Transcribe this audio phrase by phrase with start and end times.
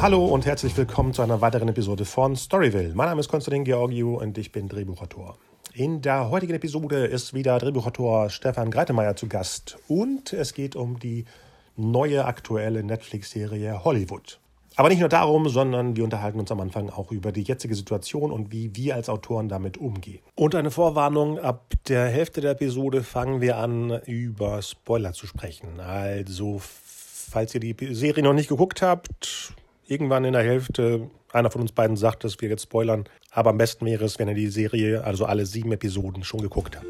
[0.00, 2.94] Hallo und herzlich willkommen zu einer weiteren Episode von Storyville.
[2.94, 5.36] Mein Name ist Konstantin Georgiou und ich bin Drehbuchautor.
[5.74, 10.98] In der heutigen Episode ist wieder Drehbuchautor Stefan Greitemeyer zu Gast und es geht um
[10.98, 11.26] die
[11.76, 14.40] neue aktuelle Netflix-Serie Hollywood.
[14.74, 18.32] Aber nicht nur darum, sondern wir unterhalten uns am Anfang auch über die jetzige Situation
[18.32, 20.20] und wie wir als Autoren damit umgehen.
[20.34, 25.78] Und eine Vorwarnung, ab der Hälfte der Episode fangen wir an, über Spoiler zu sprechen.
[25.78, 29.52] Also, falls ihr die Serie noch nicht geguckt habt,
[29.90, 33.04] irgendwann in der Hälfte einer von uns beiden sagt, dass wir jetzt spoilern.
[33.32, 36.76] Aber am besten wäre es, wenn ihr die Serie, also alle sieben Episoden, schon geguckt
[36.76, 36.86] habt.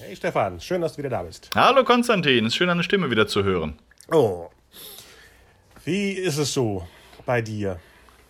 [0.00, 1.50] Hey Stefan, schön, dass du wieder da bist.
[1.54, 3.74] Hallo Konstantin, ist schön, deine Stimme wieder zu hören.
[4.12, 4.50] Oh.
[5.84, 6.86] Wie ist es so
[7.24, 7.80] bei dir?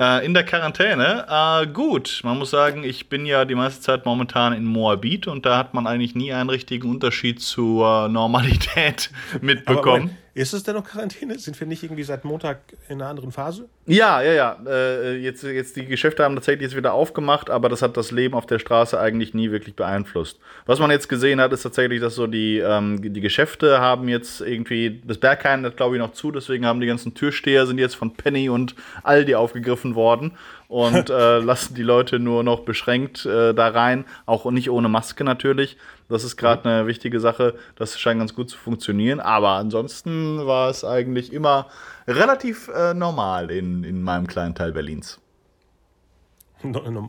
[0.01, 1.27] Äh, in der Quarantäne?
[1.29, 5.45] Äh, gut, man muss sagen, ich bin ja die meiste Zeit momentan in Moabit und
[5.45, 9.11] da hat man eigentlich nie einen richtigen Unterschied zur Normalität
[9.43, 10.17] mitbekommen.
[10.37, 11.39] Ist es denn noch Quarantäne?
[11.39, 12.59] Sind wir nicht irgendwie seit Montag
[12.91, 13.71] in einer anderen Phase?
[13.87, 14.59] Ja, ja, ja.
[14.67, 18.35] Äh, jetzt, jetzt die Geschäfte haben tatsächlich jetzt wieder aufgemacht, aber das hat das Leben
[18.35, 20.39] auf der Straße eigentlich nie wirklich beeinflusst.
[20.67, 24.43] Was man jetzt gesehen hat, ist tatsächlich, dass so die, ähm, die Geschäfte haben jetzt
[24.43, 27.95] irgendwie, das Berghain hat glaube ich noch zu, deswegen haben die ganzen Türsteher sind jetzt
[27.95, 30.33] von Penny und Aldi aufgegriffen worden
[30.69, 35.25] und äh, lassen die Leute nur noch beschränkt äh, da rein, auch nicht ohne Maske
[35.25, 35.79] natürlich.
[36.09, 37.55] Das ist gerade eine wichtige Sache.
[37.75, 39.21] Das scheint ganz gut zu funktionieren.
[39.21, 41.67] Aber ansonsten war es eigentlich immer
[42.07, 45.21] relativ äh, normal in, in meinem kleinen Teil Berlins.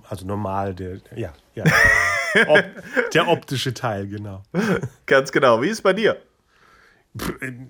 [0.09, 1.63] Also normal, der, ja, ja.
[2.47, 2.63] Ob,
[3.13, 4.43] der optische Teil, genau.
[5.05, 5.61] Ganz genau.
[5.61, 6.17] Wie ist es bei dir?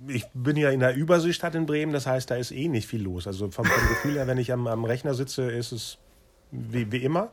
[0.08, 3.04] Ich bin ja in der Überseestadt in Bremen, das heißt, da ist eh nicht viel
[3.04, 3.28] los.
[3.28, 6.00] Also vom, vom Gefühl her, wenn ich am, am Rechner sitze, ist es
[6.52, 7.30] wie, wie immer.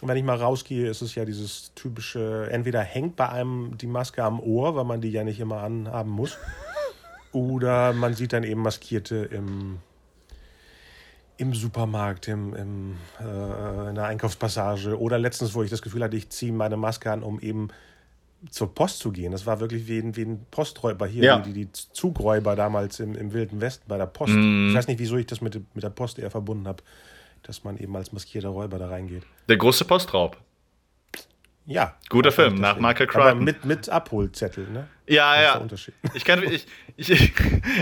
[0.00, 3.86] Und wenn ich mal rausgehe, ist es ja dieses typische, entweder hängt bei einem die
[3.86, 6.38] Maske am Ohr, weil man die ja nicht immer anhaben muss,
[7.32, 9.78] oder man sieht dann eben Maskierte im,
[11.36, 16.16] im Supermarkt, im, im, äh, in der Einkaufspassage oder letztens, wo ich das Gefühl hatte,
[16.16, 17.68] ich ziehe meine Maske an, um eben
[18.50, 19.30] zur Post zu gehen.
[19.30, 21.38] Das war wirklich wie ein, wie ein Posträuber hier, ja.
[21.38, 24.32] die, die Zugräuber damals im, im Wilden Westen bei der Post.
[24.34, 24.70] Mm.
[24.70, 26.82] Ich weiß nicht, wieso ich das mit, mit der Post eher verbunden habe
[27.42, 29.24] dass man eben als maskierter Räuber da reingeht.
[29.48, 30.36] Der große Postraub.
[31.66, 31.96] Ja.
[32.08, 33.22] Guter Film, nach Michael Crichton.
[33.22, 34.88] Aber mit, mit Abholzettel, ne?
[35.12, 35.62] Ja, ja.
[36.14, 37.32] Ich kann, ich, ich,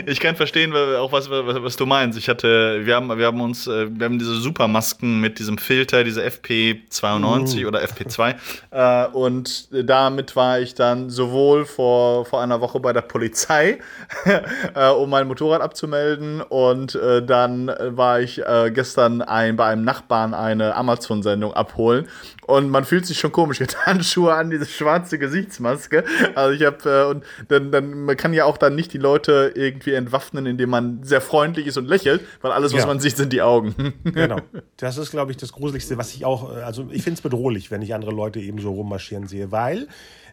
[0.06, 2.18] ich kann verstehen, auch was, was, was, du meinst.
[2.18, 6.02] Ich hatte, wir haben, wir haben uns, äh, wir haben diese Supermasken mit diesem Filter,
[6.02, 7.68] diese FP92 uh.
[7.68, 8.34] oder FP2.
[8.70, 13.78] Äh, und damit war ich dann sowohl vor, vor einer Woche bei der Polizei,
[14.74, 16.40] äh, um mein Motorrad abzumelden.
[16.42, 22.08] Und äh, dann war ich äh, gestern ein, bei einem Nachbarn eine Amazon-Sendung abholen.
[22.46, 23.60] Und man fühlt sich schon komisch.
[23.60, 26.02] Ich hatte Handschuhe an, diese schwarze Gesichtsmaske.
[26.34, 30.46] Also ich habe dann, dann man kann ja auch dann nicht die Leute irgendwie entwaffnen,
[30.46, 32.86] indem man sehr freundlich ist und lächelt, weil alles, was ja.
[32.86, 33.94] man sieht, sind die Augen.
[34.04, 34.38] genau.
[34.76, 37.70] Das ist, glaube ich, das Gruseligste, was ich auch, äh, also ich finde es bedrohlich,
[37.70, 39.88] wenn ich andere Leute eben so rummarschieren sehe, weil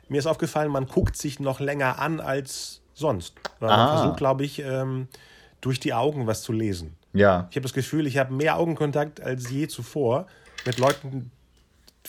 [0.10, 3.36] mir ist aufgefallen, man guckt sich noch länger an als sonst.
[3.60, 3.98] Man ah.
[3.98, 5.08] versucht, glaube ich, ähm,
[5.62, 6.96] durch die Augen was zu lesen.
[7.14, 7.48] Ja.
[7.50, 10.28] Ich habe das Gefühl, ich habe mehr Augenkontakt als je zuvor
[10.66, 11.32] mit Leuten,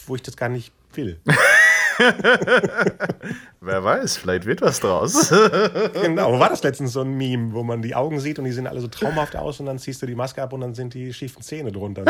[0.07, 1.21] wo ich das gar nicht will.
[3.61, 5.31] Wer weiß, vielleicht wird was draus.
[6.03, 8.67] genau, war das letztens so ein Meme, wo man die Augen sieht und die sehen
[8.67, 11.13] alle so traumhaft aus und dann ziehst du die Maske ab und dann sind die
[11.13, 12.05] schiefen Zähne drunter.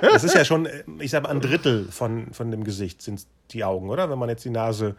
[0.00, 0.68] Das ist ja schon,
[0.98, 4.10] ich sage ein Drittel von, von dem Gesicht sind die Augen, oder?
[4.10, 4.96] Wenn man jetzt die Nase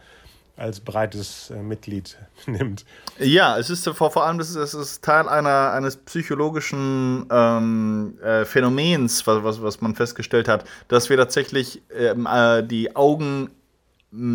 [0.56, 2.86] als breites äh, Mitglied nimmt.
[3.20, 8.18] Ja, es ist vor, vor allem das ist, es ist Teil einer, eines psychologischen ähm,
[8.22, 13.50] äh, Phänomens, was, was, was man festgestellt hat, dass wir tatsächlich ähm, äh, die Augen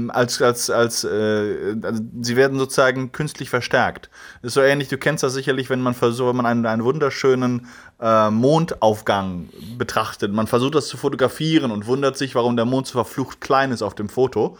[0.08, 4.10] als, als, als, äh, also sie werden sozusagen künstlich verstärkt.
[4.42, 7.68] ist so ähnlich, du kennst das sicherlich, wenn man versucht, wenn man einen, einen wunderschönen
[8.00, 10.32] äh, Mondaufgang betrachtet.
[10.32, 13.82] Man versucht das zu fotografieren und wundert sich, warum der Mond so verflucht klein ist
[13.82, 14.58] auf dem Foto.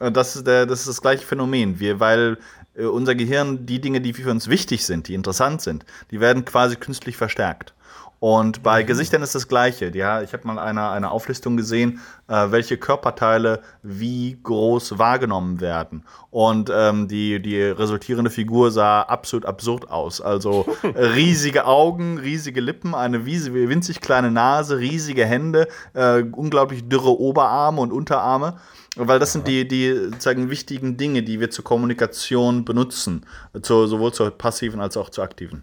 [0.00, 1.80] Äh, das ist, der, das ist das gleiche Phänomen.
[1.80, 2.36] Wir, weil
[2.74, 6.44] äh, unser Gehirn die Dinge, die für uns wichtig sind, die interessant sind, die werden
[6.44, 7.72] quasi künstlich verstärkt.
[8.20, 8.86] Und bei mhm.
[8.86, 9.90] Gesichtern ist das Gleiche.
[9.94, 16.04] Ja, ich habe mal eine, eine Auflistung gesehen, äh, welche Körperteile wie groß wahrgenommen werden.
[16.30, 20.20] Und ähm, die, die resultierende Figur sah absolut absurd aus.
[20.20, 27.80] Also riesige Augen, riesige Lippen, eine winzig kleine Nase, riesige Hände, äh, unglaublich dürre Oberarme
[27.80, 28.58] und Unterarme.
[28.96, 33.24] Weil das sind die, die sozusagen wichtigen Dinge, die wir zur Kommunikation benutzen.
[33.62, 35.62] Zur, sowohl zur passiven als auch zur aktiven.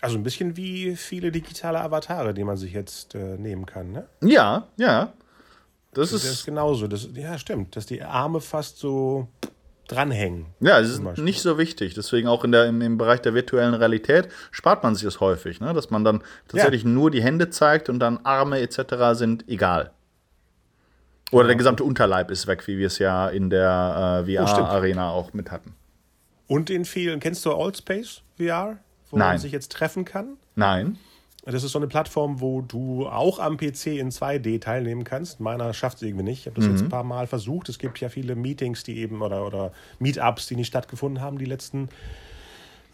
[0.00, 4.06] Also ein bisschen wie viele digitale Avatare, die man sich jetzt äh, nehmen kann, ne?
[4.22, 5.12] Ja, ja.
[5.92, 6.86] Das, das ist, ist genauso.
[6.86, 7.74] Das, ja, stimmt.
[7.74, 9.28] Dass die Arme fast so
[9.88, 10.46] dranhängen.
[10.60, 11.94] Ja, es ist nicht so wichtig.
[11.94, 15.60] Deswegen auch in der, im, im Bereich der virtuellen Realität spart man sich das häufig,
[15.60, 15.72] ne?
[15.72, 16.90] dass man dann tatsächlich ja.
[16.90, 18.94] nur die Hände zeigt und dann Arme etc.
[19.12, 19.90] sind egal.
[21.32, 21.48] Oder ja.
[21.48, 25.32] der gesamte Unterleib ist weg, wie wir es ja in der äh, VR-Arena oh, auch
[25.32, 25.74] mit hatten.
[26.46, 28.78] Und in vielen, kennst du Allspace VR,
[29.10, 29.28] wo Nein.
[29.28, 30.36] man sich jetzt treffen kann?
[30.54, 30.98] Nein.
[31.44, 35.40] Das ist so eine Plattform, wo du auch am PC in 2D teilnehmen kannst.
[35.40, 36.40] Meiner schafft es irgendwie nicht.
[36.40, 36.72] Ich habe das mhm.
[36.72, 37.70] jetzt ein paar Mal versucht.
[37.70, 41.46] Es gibt ja viele Meetings, die eben oder, oder Meetups, die nicht stattgefunden haben die
[41.46, 41.88] letzten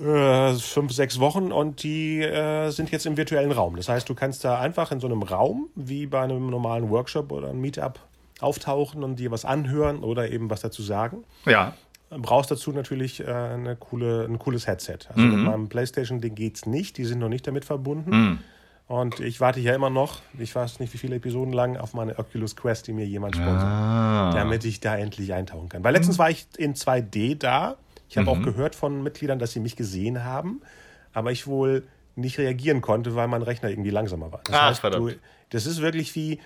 [0.01, 3.77] äh, fünf, sechs Wochen und die äh, sind jetzt im virtuellen Raum.
[3.77, 7.33] Das heißt, du kannst da einfach in so einem Raum, wie bei einem normalen Workshop
[7.33, 8.01] oder einem Meetup,
[8.41, 11.25] auftauchen und dir was anhören oder eben was dazu sagen.
[11.47, 11.75] Ja.
[12.19, 14.99] Brauchst dazu natürlich äh, eine coole, ein cooles Headset.
[15.09, 15.35] Also mhm.
[15.35, 18.11] mit meinem PlayStation-Ding geht es nicht, die sind noch nicht damit verbunden.
[18.11, 18.39] Mhm.
[18.87, 22.19] Und ich warte ja immer noch, ich weiß nicht wie viele Episoden lang, auf meine
[22.19, 24.33] Oculus Quest, die mir jemand sponsert, ah.
[24.35, 25.83] damit ich da endlich eintauchen kann.
[25.83, 27.77] Weil letztens war ich in 2D da.
[28.11, 28.29] Ich habe mhm.
[28.29, 30.61] auch gehört von Mitgliedern, dass sie mich gesehen haben,
[31.15, 31.85] aber ich wohl
[32.15, 34.43] nicht reagieren konnte, weil mein Rechner irgendwie langsamer war.
[34.45, 35.11] Das Ach, heißt, du,
[35.49, 36.39] das ist wirklich wie,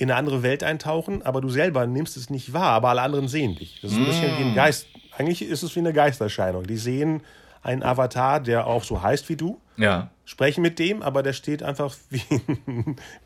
[0.00, 3.28] in eine andere Welt eintauchen, aber du selber nimmst es nicht wahr, aber alle anderen
[3.28, 3.80] sehen dich.
[3.82, 4.54] Das ist ein bisschen wie ein.
[4.54, 4.86] Geist.
[5.20, 6.66] Eigentlich ist es wie eine Geisterscheinung.
[6.66, 7.20] Die sehen
[7.62, 10.08] einen Avatar, der auch so heißt wie du, ja.
[10.24, 12.22] sprechen mit dem, aber der steht einfach wie,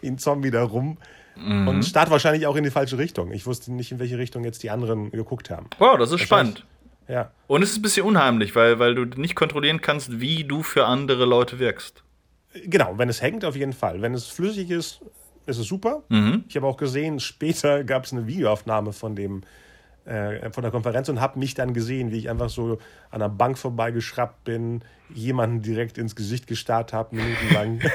[0.00, 0.98] wie ein Zombie da rum
[1.36, 1.68] mhm.
[1.68, 3.30] und starrt wahrscheinlich auch in die falsche Richtung.
[3.30, 5.70] Ich wusste nicht, in welche Richtung jetzt die anderen geguckt haben.
[5.78, 6.66] Wow, das ist spannend.
[7.06, 7.30] Ja.
[7.46, 10.86] Und es ist ein bisschen unheimlich, weil, weil du nicht kontrollieren kannst, wie du für
[10.86, 12.02] andere Leute wirkst.
[12.64, 14.02] Genau, wenn es hängt, auf jeden Fall.
[14.02, 15.00] Wenn es flüssig ist,
[15.46, 16.02] ist es super.
[16.08, 16.42] Mhm.
[16.48, 19.42] Ich habe auch gesehen, später gab es eine Videoaufnahme von dem
[20.04, 22.78] äh, von der Konferenz und habe mich dann gesehen, wie ich einfach so
[23.10, 27.80] an der Bank vorbeigeschraubt bin, jemanden direkt ins Gesicht gestarrt habe, minutenlang.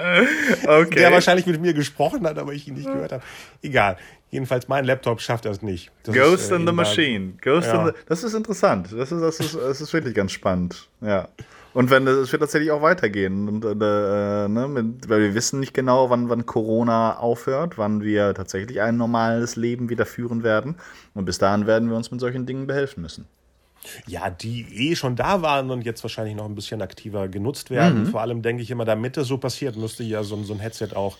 [0.66, 0.98] okay.
[0.98, 3.22] Der wahrscheinlich mit mir gesprochen hat, aber ich ihn nicht gehört habe.
[3.62, 3.96] Egal.
[4.30, 5.90] Jedenfalls, mein Laptop schafft das nicht.
[6.04, 7.32] Das Ghost ist, äh, in the Machine.
[7.40, 7.80] Ghost ja.
[7.80, 8.92] in the, das ist interessant.
[8.92, 10.88] Das ist, das, ist, das ist wirklich ganz spannend.
[11.00, 11.28] Ja.
[11.72, 13.48] Und wenn es wird tatsächlich auch weitergehen.
[13.48, 18.34] Und, äh, ne, mit, weil wir wissen nicht genau, wann, wann Corona aufhört, wann wir
[18.34, 20.76] tatsächlich ein normales Leben wieder führen werden.
[21.14, 23.26] Und bis dahin werden wir uns mit solchen Dingen behelfen müssen.
[24.06, 28.02] Ja, die eh schon da waren und jetzt wahrscheinlich noch ein bisschen aktiver genutzt werden.
[28.02, 28.06] Mhm.
[28.08, 30.94] Vor allem denke ich immer, damit das so passiert, müsste ja so, so ein Headset
[30.94, 31.16] auch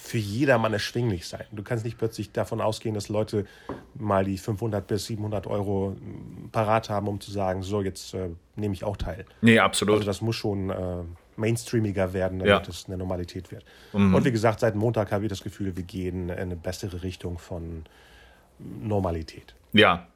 [0.00, 1.44] für jedermann erschwinglich sein.
[1.52, 3.46] Du kannst nicht plötzlich davon ausgehen, dass Leute
[3.94, 8.30] mal die 500 bis 700 Euro hm, parat haben, um zu sagen, so, jetzt äh,
[8.56, 9.24] nehme ich auch teil.
[9.40, 9.96] Nee, absolut.
[9.96, 11.02] Also das muss schon äh,
[11.36, 12.68] mainstreamiger werden, damit ja.
[12.68, 13.64] es eine Normalität wird.
[13.92, 14.14] Mhm.
[14.14, 17.38] Und wie gesagt, seit Montag habe ich das Gefühl, wir gehen in eine bessere Richtung
[17.38, 17.84] von
[18.58, 19.54] Normalität.
[19.72, 20.08] Ja,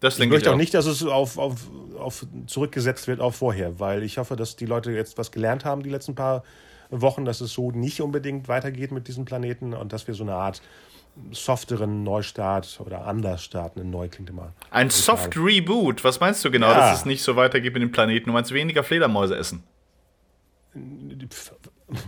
[0.00, 3.80] das ich möchte auch, auch nicht, dass es auf, auf, auf zurückgesetzt wird auf vorher,
[3.80, 6.42] weil ich hoffe, dass die Leute jetzt was gelernt haben die letzten paar
[6.90, 10.34] Wochen, dass es so nicht unbedingt weitergeht mit diesem Planeten und dass wir so eine
[10.34, 10.62] Art
[11.30, 13.88] softeren Neustart oder anders starten.
[13.90, 14.52] Neu klingt immer.
[14.70, 16.04] Ein Soft Reboot.
[16.04, 16.78] Was meinst du genau, ja.
[16.90, 18.26] dass es nicht so weitergeht mit dem Planeten?
[18.26, 19.62] Du meinst weniger Fledermäuse essen?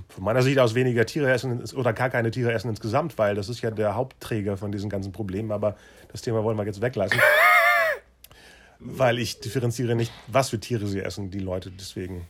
[0.08, 3.48] Von meiner Sicht aus weniger Tiere essen oder gar keine Tiere essen insgesamt, weil das
[3.48, 5.52] ist ja der Hauptträger von diesen ganzen Problemen.
[5.52, 5.76] Aber
[6.12, 7.18] das Thema wollen wir jetzt weglassen.
[8.78, 11.70] Weil ich differenziere nicht, was für Tiere sie essen, die Leute.
[11.70, 12.26] Deswegen.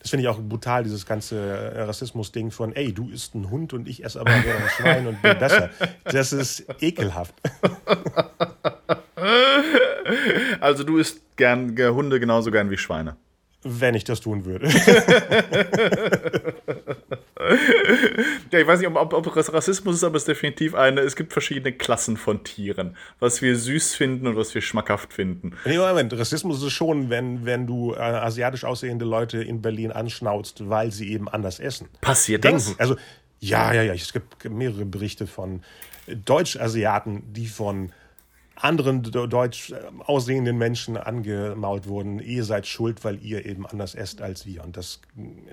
[0.00, 3.72] Das finde ich auch brutal, dieses ganze äh, Rassismus-Ding von, ey, du isst ein Hund
[3.72, 4.44] und ich esse aber ein
[4.76, 5.70] Schwein und bin besser.
[6.04, 7.34] Das ist ekelhaft.
[10.60, 13.16] Also du isst gern Hunde genauso gern wie Schweine
[13.64, 14.68] wenn ich das tun würde.
[18.50, 21.00] ja, ich weiß nicht, ob, ob, Rassismus ist, aber es ist definitiv eine.
[21.00, 25.52] Es gibt verschiedene Klassen von Tieren, was wir süß finden und was wir schmackhaft finden.
[25.64, 30.68] Nee, Moment, Rassismus ist schon, wenn, wenn du äh, asiatisch aussehende Leute in Berlin anschnauzt,
[30.68, 31.88] weil sie eben anders essen.
[32.00, 32.58] Passiert Denken.
[32.58, 32.80] das?
[32.80, 32.96] Also,
[33.40, 33.94] ja, ja, ja.
[33.94, 35.62] Es gibt mehrere Berichte von
[36.06, 37.92] Deutsch-Asiaten, die von
[38.56, 44.22] anderen deutsch äh, aussehenden Menschen angemault wurden, ihr seid schuld, weil ihr eben anders esst
[44.22, 44.64] als wir.
[44.64, 45.00] Und das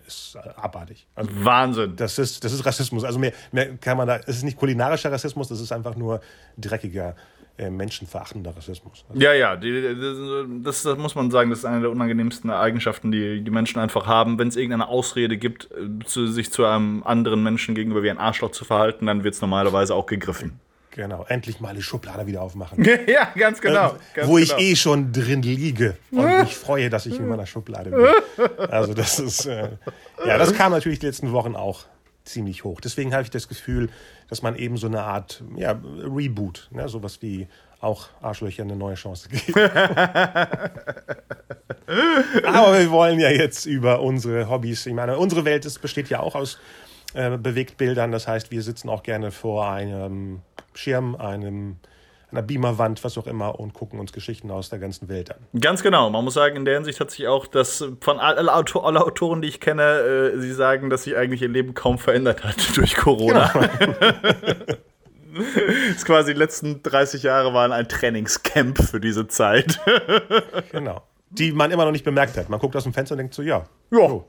[0.06, 1.08] ist abartig.
[1.16, 1.96] Also, Wahnsinn.
[1.96, 3.04] Das ist, das ist Rassismus.
[3.04, 6.22] Also mehr, mehr kann man da, es ist nicht kulinarischer Rassismus, das ist einfach nur
[6.58, 7.16] dreckiger,
[7.58, 9.06] äh, menschenverachtender Rassismus.
[9.10, 13.12] Also, ja, ja, die, das, das, muss man sagen, das ist eine der unangenehmsten Eigenschaften,
[13.12, 14.40] die die Menschen einfach haben.
[14.40, 18.20] Wenn es irgendeine Ausrede gibt, äh, zu, sich zu einem anderen Menschen gegenüber wie ein
[18.20, 20.60] Arschloch zu verhalten, dann wird es normalerweise auch gegriffen.
[20.92, 22.84] Genau, endlich mal die Schublade wieder aufmachen.
[23.08, 23.92] ja, ganz genau.
[23.92, 24.58] Äh, ganz wo genau.
[24.58, 28.06] ich eh schon drin liege und mich freue, dass ich in meiner Schublade bin.
[28.70, 29.70] Also das ist, äh,
[30.26, 31.86] ja, das kam natürlich die letzten Wochen auch
[32.26, 32.82] ziemlich hoch.
[32.82, 33.90] Deswegen habe ich das Gefühl,
[34.30, 37.48] dass man eben so eine Art ja, Reboot, ne, sowas wie
[37.80, 39.58] auch Arschlöcher eine neue Chance gibt.
[42.46, 46.20] Aber wir wollen ja jetzt über unsere Hobbys, ich meine, unsere Welt ist, besteht ja
[46.20, 46.60] auch aus
[47.14, 48.12] äh, Bewegtbildern.
[48.12, 50.42] Das heißt, wir sitzen auch gerne vor einem
[50.74, 51.78] Schirm, einem
[52.32, 55.38] einer Beamerwand, was auch immer, und gucken uns Geschichten aus der ganzen Welt an.
[55.60, 56.10] Ganz genau.
[56.10, 59.42] Man muss sagen, in der Hinsicht hat sich auch das von allen Autor alle Autoren,
[59.42, 62.96] die ich kenne, äh, sie sagen, dass sich eigentlich ihr Leben kaum verändert hat durch
[62.96, 63.52] Corona.
[63.80, 63.96] Genau.
[65.90, 69.80] ist quasi die letzten 30 Jahre waren ein Trainingscamp für diese Zeit.
[70.72, 71.04] genau.
[71.30, 72.50] Die man immer noch nicht bemerkt hat.
[72.50, 73.66] Man guckt aus dem Fenster und denkt so, ja.
[73.92, 74.08] Ja.
[74.08, 74.26] So.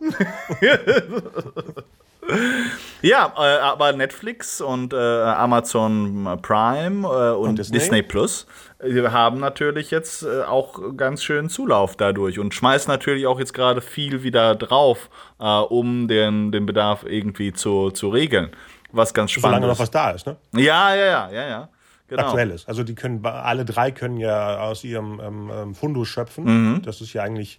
[3.03, 8.47] Ja, äh, aber Netflix und äh, Amazon Prime äh, und, und, Disney, Disney Plus
[8.81, 13.55] äh, haben natürlich jetzt äh, auch ganz schön Zulauf dadurch und schmeißen natürlich auch jetzt
[13.55, 15.11] gerade viel wieder drauf,
[15.41, 18.51] äh, um den, den Bedarf irgendwie zu, zu regeln.
[18.93, 20.37] Was ganz spannend Solange noch was da ist, ne?
[20.55, 21.69] Ja, ja, ja, ja, ja.
[22.09, 22.25] Genau.
[22.25, 22.69] Aktuell ist.
[22.69, 26.45] Also die können alle drei können ja aus ihrem ähm, ähm, Fundus schöpfen.
[26.45, 26.83] Mhm.
[26.83, 27.59] Das ist ja eigentlich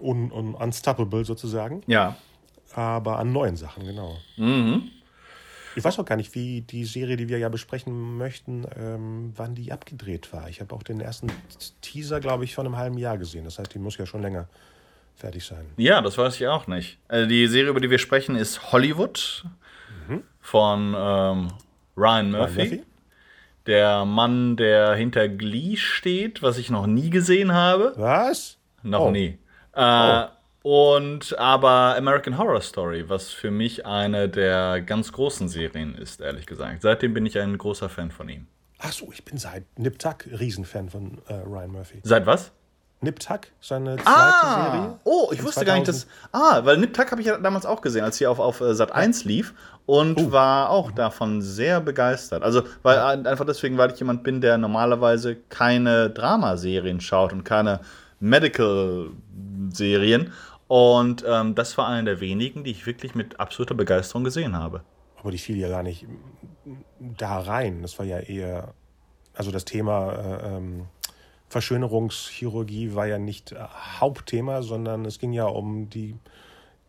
[0.00, 1.82] un, un, unstoppable sozusagen.
[1.88, 2.16] Ja
[2.78, 4.16] aber an neuen Sachen, genau.
[4.36, 4.90] Mhm.
[5.74, 9.56] Ich weiß auch gar nicht, wie die Serie, die wir ja besprechen möchten, ähm, wann
[9.56, 10.48] die abgedreht war.
[10.48, 11.28] Ich habe auch den ersten
[11.80, 13.44] Teaser, glaube ich, von einem halben Jahr gesehen.
[13.44, 14.48] Das heißt, die muss ja schon länger
[15.16, 15.66] fertig sein.
[15.76, 16.98] Ja, das weiß ich auch nicht.
[17.08, 19.44] Also die Serie, über die wir sprechen, ist Hollywood
[20.08, 20.22] mhm.
[20.40, 21.48] von ähm,
[21.96, 22.60] Ryan, Murphy.
[22.60, 22.82] Ryan Murphy.
[23.66, 27.92] Der Mann, der hinter Glee steht, was ich noch nie gesehen habe.
[27.96, 28.56] Was?
[28.82, 29.10] Noch oh.
[29.10, 29.38] nie.
[29.74, 30.28] Äh, oh.
[30.70, 36.44] Und aber American Horror Story, was für mich eine der ganz großen Serien ist, ehrlich
[36.44, 36.82] gesagt.
[36.82, 38.46] Seitdem bin ich ein großer Fan von ihm.
[38.78, 42.00] Ach so, ich bin seit Nip Tuck Riesenfan von äh, Ryan Murphy.
[42.02, 42.52] Seit was?
[43.00, 44.98] Nip Tuck, seine zweite ah, Serie.
[45.04, 45.66] Oh, ich wusste 2000.
[45.66, 46.06] gar nicht, dass.
[46.32, 48.74] Ah, weil Nip Tuck habe ich ja damals auch gesehen, als sie auf, auf äh,
[48.74, 49.54] Sat 1 lief
[49.86, 50.32] und uh.
[50.32, 52.42] war auch davon sehr begeistert.
[52.42, 53.08] Also, weil ja.
[53.08, 57.80] einfach deswegen, weil ich jemand bin, der normalerweise keine Dramaserien schaut und keine
[58.20, 60.30] Medical-Serien.
[60.68, 64.82] Und ähm, das war einer der wenigen, die ich wirklich mit absoluter Begeisterung gesehen habe.
[65.16, 66.06] Aber die fiel ja gar nicht
[66.98, 67.82] da rein.
[67.82, 68.74] Das war ja eher,
[69.34, 70.86] also das Thema äh, ähm,
[71.48, 73.64] Verschönerungschirurgie war ja nicht äh,
[73.98, 76.16] Hauptthema, sondern es ging ja um die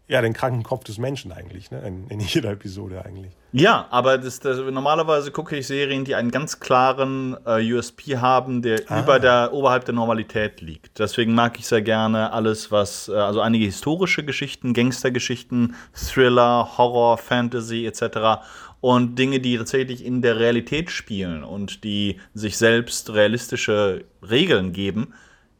[0.09, 1.81] ja, den kranken Kopf des Menschen eigentlich, ne?
[1.85, 3.31] in, in jeder Episode eigentlich.
[3.51, 8.63] Ja, aber das, das, normalerweise gucke ich Serien, die einen ganz klaren äh, USP haben,
[8.63, 9.01] der ah.
[9.01, 10.97] über der, oberhalb der Normalität liegt.
[10.97, 17.19] Deswegen mag ich sehr gerne alles, was, äh, also einige historische Geschichten, Gangstergeschichten, Thriller, Horror,
[17.19, 18.41] Fantasy etc.
[18.81, 25.13] Und Dinge, die tatsächlich in der Realität spielen und die sich selbst realistische Regeln geben,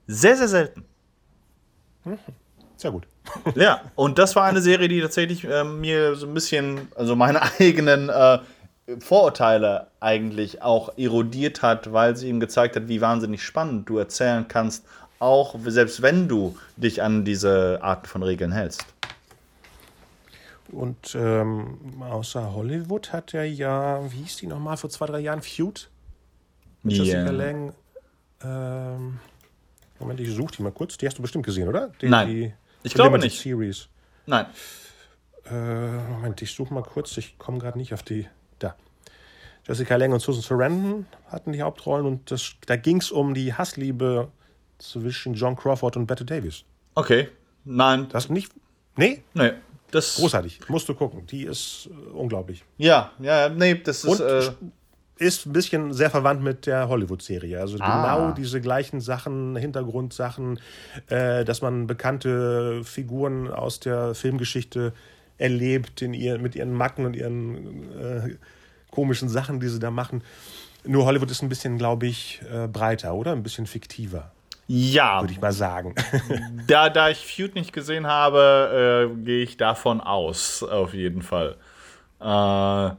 [0.08, 0.86] sehr, sehr selten.
[2.04, 2.18] Mhm.
[2.78, 3.06] Sehr gut.
[3.56, 7.42] Ja, und das war eine Serie, die tatsächlich äh, mir so ein bisschen, also meine
[7.60, 8.40] eigenen äh,
[9.00, 14.48] Vorurteile eigentlich auch erodiert hat, weil sie ihm gezeigt hat, wie wahnsinnig spannend du erzählen
[14.48, 14.86] kannst,
[15.20, 18.86] auch selbst wenn du dich an diese Arten von Regeln hältst.
[20.72, 25.42] Und ähm, außer Hollywood hat er ja, wie hieß die nochmal vor zwei, drei Jahren,
[25.42, 25.90] Feud?
[26.84, 27.06] Mit yeah.
[27.06, 27.74] Jessica Lang.
[28.44, 29.20] Ähm,
[30.00, 30.98] Moment, ich suche die mal kurz.
[30.98, 31.92] Die hast du bestimmt gesehen, oder?
[32.02, 32.28] Die, Nein.
[32.28, 33.40] Die ich glaube nicht.
[33.40, 33.88] Series.
[34.26, 34.46] Nein.
[35.50, 37.18] Äh, Moment, ich suche mal kurz.
[37.18, 38.28] Ich komme gerade nicht auf die.
[38.60, 38.76] Da.
[39.68, 43.54] Jessica Lange und Susan Sarandon hatten die Hauptrollen und das, da ging es um die
[43.54, 44.30] Hassliebe
[44.78, 46.64] zwischen John Crawford und Bette Davis.
[46.96, 47.30] Okay.
[47.66, 48.08] Nein.
[48.10, 48.52] Das nicht.
[48.96, 49.24] Nee?
[49.34, 49.52] Nee.
[49.92, 50.60] Das Großartig.
[50.70, 51.26] Musst du gucken.
[51.28, 52.64] Die ist äh, unglaublich.
[52.78, 54.20] Ja, ja, nee, das ist.
[54.20, 54.52] Und, äh,
[55.20, 57.60] ist ein bisschen sehr verwandt mit der Hollywood-Serie.
[57.60, 58.02] Also ah.
[58.02, 60.60] genau diese gleichen Sachen, Hintergrundsachen,
[61.08, 64.94] äh, dass man bekannte Figuren aus der Filmgeschichte
[65.38, 68.36] erlebt in ihr, mit ihren Macken und ihren äh,
[68.92, 70.24] komischen Sachen, die sie da machen.
[70.86, 73.34] Nur Hollywood ist ein bisschen, glaube ich, äh, breiter, oder?
[73.34, 74.32] Ein bisschen fiktiver.
[74.68, 75.22] Ja.
[75.22, 75.96] Würde ich mal sagen.
[76.68, 81.58] da, da ich Feud nicht gesehen habe, äh, gehe ich davon aus, auf jeden Fall.
[82.22, 82.92] Äh,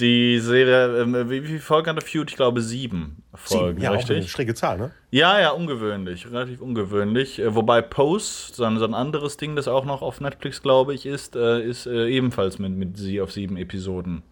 [0.00, 2.30] die Serie, äh, wie viele Folgen hatte Feud?
[2.30, 4.16] Ich glaube sieben Folgen, sieben, ja, richtig?
[4.16, 4.90] Auch eine schräge Zahl, ne?
[5.10, 7.38] Ja, ja, ungewöhnlich, relativ ungewöhnlich.
[7.38, 10.94] Äh, wobei Post, so ein, so ein, anderes Ding, das auch noch auf Netflix, glaube
[10.94, 14.22] ich, ist, äh, ist äh, ebenfalls mit, mit sie auf sieben Episoden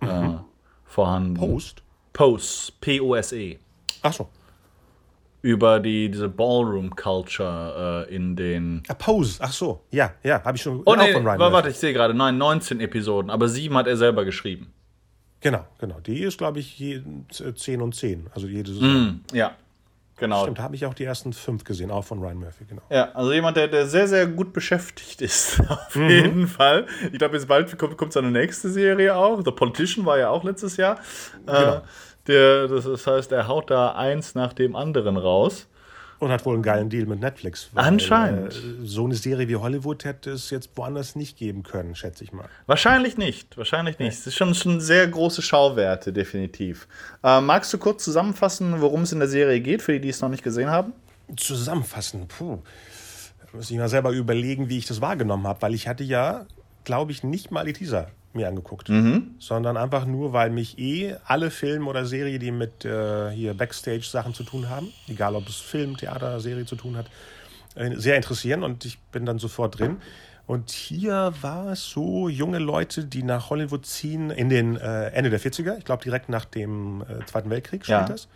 [0.00, 0.40] mhm.
[0.84, 1.34] vorhanden.
[1.34, 1.82] Post?
[2.12, 3.58] Post, P-O-S-E.
[4.02, 4.28] Ach so.
[5.42, 8.82] Über die, diese Ballroom-Culture in den.
[8.88, 10.82] Ah, Pose, ach so, ja, ja, habe ich schon.
[10.84, 14.70] Oh, nee, warte, ich sehe gerade, nein, 19 Episoden, aber sieben hat er selber geschrieben.
[15.40, 16.00] Genau, genau.
[16.00, 18.26] Die ist, glaube ich, 10 und 10.
[18.34, 18.88] Also jede Saison.
[18.88, 19.52] Mm, ja,
[20.18, 20.42] genau.
[20.42, 22.82] Stimmt, da habe ich auch die ersten fünf gesehen, auch von Ryan Murphy, genau.
[22.90, 26.10] Ja, also jemand, der, der sehr, sehr gut beschäftigt ist, auf mhm.
[26.10, 26.86] jeden Fall.
[27.10, 29.42] Ich glaube, jetzt bald kommt, seine nächste Serie auch.
[29.42, 30.98] The Politician war ja auch letztes Jahr.
[31.46, 31.74] Äh, genau.
[31.76, 31.80] Äh,
[32.26, 35.66] der, das heißt, er haut da eins nach dem anderen raus.
[36.20, 37.70] Und hat wohl einen geilen Deal mit Netflix.
[37.72, 38.54] Weil, Anscheinend.
[38.54, 42.32] Äh, so eine Serie wie Hollywood hätte es jetzt woanders nicht geben können, schätze ich
[42.32, 42.44] mal.
[42.66, 43.56] Wahrscheinlich nicht.
[43.56, 44.12] Wahrscheinlich nicht.
[44.18, 46.86] Es ist schon, schon sehr große Schauwerte, definitiv.
[47.24, 50.20] Äh, magst du kurz zusammenfassen, worum es in der Serie geht, für die, die es
[50.20, 50.92] noch nicht gesehen haben?
[51.36, 52.58] Zusammenfassen, puh.
[53.40, 56.46] Da muss ich mal selber überlegen, wie ich das wahrgenommen habe, weil ich hatte ja,
[56.84, 59.34] glaube ich, nicht mal die Teaser mir angeguckt, mhm.
[59.38, 64.34] sondern einfach nur, weil mich eh alle Filme oder Serien, die mit äh, hier Backstage-Sachen
[64.34, 67.06] zu tun haben, egal ob es Film, Theater, Serie zu tun hat,
[67.74, 69.96] äh, sehr interessieren und ich bin dann sofort drin.
[70.46, 75.30] Und hier war es so, junge Leute, die nach Hollywood ziehen in den äh, Ende
[75.30, 78.06] der 40er, ich glaube direkt nach dem äh, Zweiten Weltkrieg spielt ja.
[78.06, 78.28] das.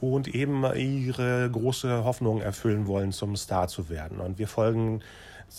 [0.00, 4.20] Und eben ihre große Hoffnung erfüllen wollen, zum Star zu werden.
[4.20, 5.00] Und wir folgen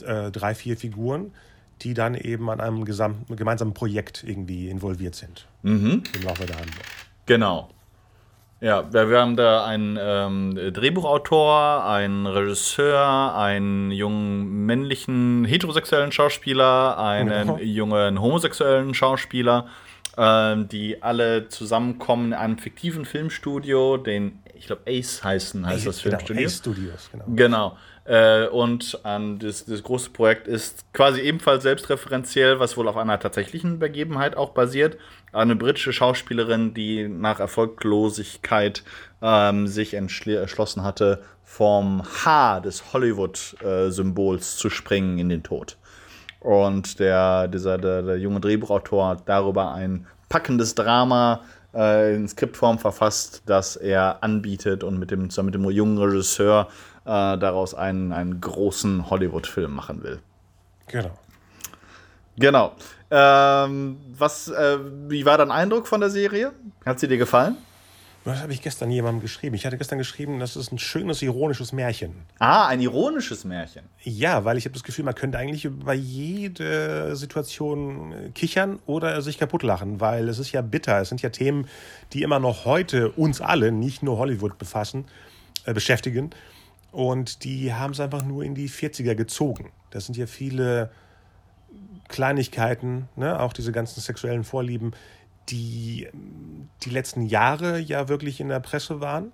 [0.06, 1.32] äh, drei, vier Figuren,
[1.82, 5.48] die dann eben an einem gemeinsamen Projekt irgendwie involviert sind.
[5.64, 6.04] Mhm.
[6.14, 6.84] Im Laufe der Handlung.
[7.26, 7.70] Genau.
[8.62, 17.50] Ja, wir haben da einen ähm, Drehbuchautor, einen Regisseur, einen jungen männlichen heterosexuellen Schauspieler, einen
[17.50, 17.58] oh.
[17.58, 19.68] jungen homosexuellen Schauspieler,
[20.16, 25.84] äh, die alle zusammenkommen in einem fiktiven Filmstudio, den ich glaube Ace heißen heißt Ace,
[25.84, 26.36] das genau, Filmstudio.
[26.36, 27.26] Genau, Ace Studios, genau.
[27.28, 27.78] Genau.
[28.06, 33.20] Äh, und ähm, das, das, große Projekt ist quasi ebenfalls selbstreferenziell, was wohl auf einer
[33.20, 34.98] tatsächlichen Begebenheit auch basiert.
[35.34, 38.84] Eine britische Schauspielerin, die nach Erfolglosigkeit
[39.24, 45.78] ähm, sich entschlossen hatte, vom H des Hollywood-Symbols zu springen in den Tod.
[46.40, 51.42] Und der, dieser, der, der junge Drehbuchautor hat darüber ein packendes Drama
[51.74, 56.68] äh, in Skriptform verfasst, das er anbietet und mit dem, mit dem jungen Regisseur
[57.06, 60.20] äh, daraus einen, einen großen Hollywood-Film machen will.
[60.88, 61.12] Genau.
[62.38, 62.74] Genau.
[63.12, 66.52] Ähm, was, äh, wie war dein Eindruck von der Serie?
[66.86, 67.58] Hat sie dir gefallen?
[68.26, 69.54] Was habe ich gestern jemandem geschrieben?
[69.54, 72.16] Ich hatte gestern geschrieben, das ist ein schönes, ironisches Märchen.
[72.40, 73.84] Ah, ein ironisches Märchen.
[74.02, 79.38] Ja, weil ich habe das Gefühl, man könnte eigentlich bei jeder Situation kichern oder sich
[79.38, 81.00] kaputt lachen, weil es ist ja bitter.
[81.02, 81.68] Es sind ja Themen,
[82.14, 85.06] die immer noch heute uns alle, nicht nur Hollywood befassen,
[85.66, 86.32] äh, beschäftigen.
[86.96, 89.74] Und die haben es einfach nur in die 40er gezogen.
[89.90, 90.92] Das sind ja viele
[92.08, 93.38] Kleinigkeiten, ne?
[93.38, 94.94] auch diese ganzen sexuellen Vorlieben,
[95.50, 96.08] die
[96.84, 99.34] die letzten Jahre ja wirklich in der Presse waren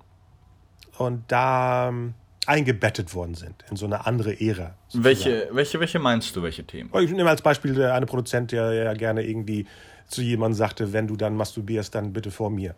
[0.98, 2.16] und da ähm,
[2.48, 4.74] eingebettet worden sind in so eine andere Ära.
[4.94, 6.90] Welche, welche, welche meinst du, welche Themen?
[7.00, 9.68] Ich nehme als Beispiel eine Produzent, der ja gerne irgendwie
[10.08, 12.74] zu jemandem sagte, wenn du dann masturbierst, dann bitte vor mir.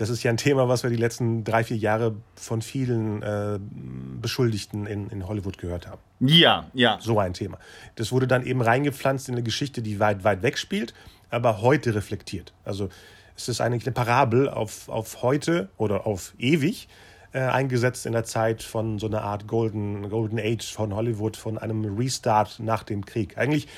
[0.00, 3.58] Das ist ja ein Thema, was wir die letzten drei, vier Jahre von vielen äh,
[4.18, 6.00] Beschuldigten in, in Hollywood gehört haben.
[6.20, 6.96] Ja, ja.
[7.02, 7.58] So ein Thema.
[7.96, 10.94] Das wurde dann eben reingepflanzt in eine Geschichte, die weit, weit weg spielt,
[11.28, 12.54] aber heute reflektiert.
[12.64, 12.88] Also
[13.36, 16.88] es ist eigentlich eine Parabel auf, auf heute oder auf ewig,
[17.32, 21.58] äh, eingesetzt in der Zeit von so einer Art Golden, Golden Age von Hollywood, von
[21.58, 23.36] einem Restart nach dem Krieg.
[23.36, 23.68] Eigentlich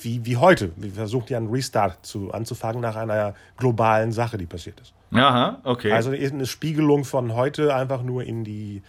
[0.00, 0.72] wie, wie heute.
[0.76, 4.92] Wir versuchen ja einen Restart zu, anzufangen nach einer globalen Sache, die passiert ist.
[5.12, 5.92] Aha, okay.
[5.92, 8.82] Also eine Spiegelung von heute einfach nur in die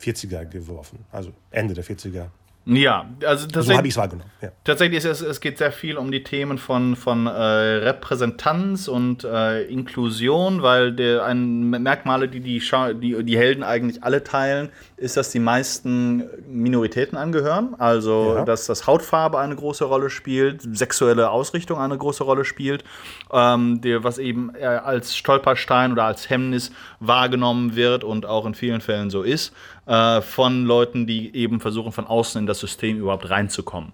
[0.00, 1.04] 40er geworfen.
[1.10, 2.26] Also Ende der 40er,
[2.66, 3.66] ja, also tatsächlich.
[3.66, 4.30] So habe ich es wahrgenommen.
[4.40, 4.48] Ja.
[4.64, 9.22] Tatsächlich ist es, es geht sehr viel um die Themen von, von äh, Repräsentanz und
[9.24, 12.62] äh, Inklusion, weil der ein Merkmale, die die,
[13.00, 17.74] die die Helden eigentlich alle teilen, ist, dass die meisten Minoritäten angehören.
[17.78, 18.44] Also, ja.
[18.44, 22.82] dass das Hautfarbe eine große Rolle spielt, sexuelle Ausrichtung eine große Rolle spielt,
[23.30, 28.54] ähm, der, was eben äh, als Stolperstein oder als Hemmnis wahrgenommen wird und auch in
[28.54, 29.52] vielen Fällen so ist
[29.86, 33.92] äh, von Leuten, die eben versuchen, von außen in das System überhaupt reinzukommen.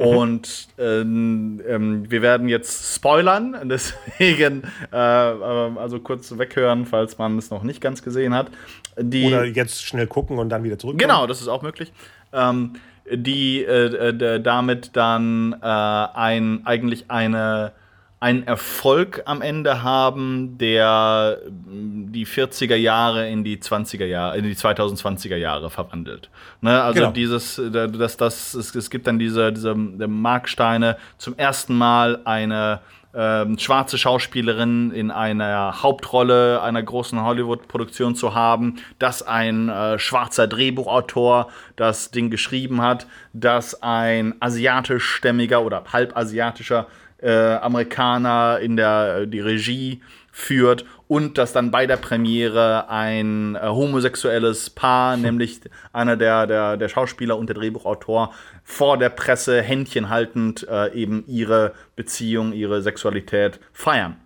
[0.00, 7.50] Und ähm, ähm, wir werden jetzt spoilern, deswegen äh, also kurz weghören, falls man es
[7.50, 8.50] noch nicht ganz gesehen hat.
[8.98, 10.96] Die, Oder jetzt schnell gucken und dann wieder zurück.
[10.96, 11.92] Genau, das ist auch möglich.
[12.32, 12.74] Ähm,
[13.12, 17.72] die äh damit dann äh, ein, eigentlich eine
[18.20, 24.44] einen Erfolg am Ende haben, der mm, die 40er Jahre in die 20er Jahre, in
[24.44, 26.28] die 2020er Jahre verwandelt.
[26.60, 27.12] Ne, also genau.
[27.12, 32.80] dieses, dass das, es, es gibt dann diese, diese Marksteine zum ersten Mal eine
[33.14, 40.46] ähm, schwarze Schauspielerin in einer Hauptrolle einer großen Hollywood-Produktion zu haben, dass ein äh, schwarzer
[40.46, 46.86] Drehbuchautor das Ding geschrieben hat, dass ein asiatischstämmiger oder halbasiatischer
[47.22, 50.02] äh, Amerikaner in der äh, die Regie
[50.32, 55.60] führt und dass dann bei der Premiere ein äh, homosexuelles Paar, nämlich
[55.92, 61.24] einer der, der, der Schauspieler und der Drehbuchautor, vor der Presse Händchen haltend äh, eben
[61.26, 64.16] ihre Beziehung, ihre Sexualität feiern.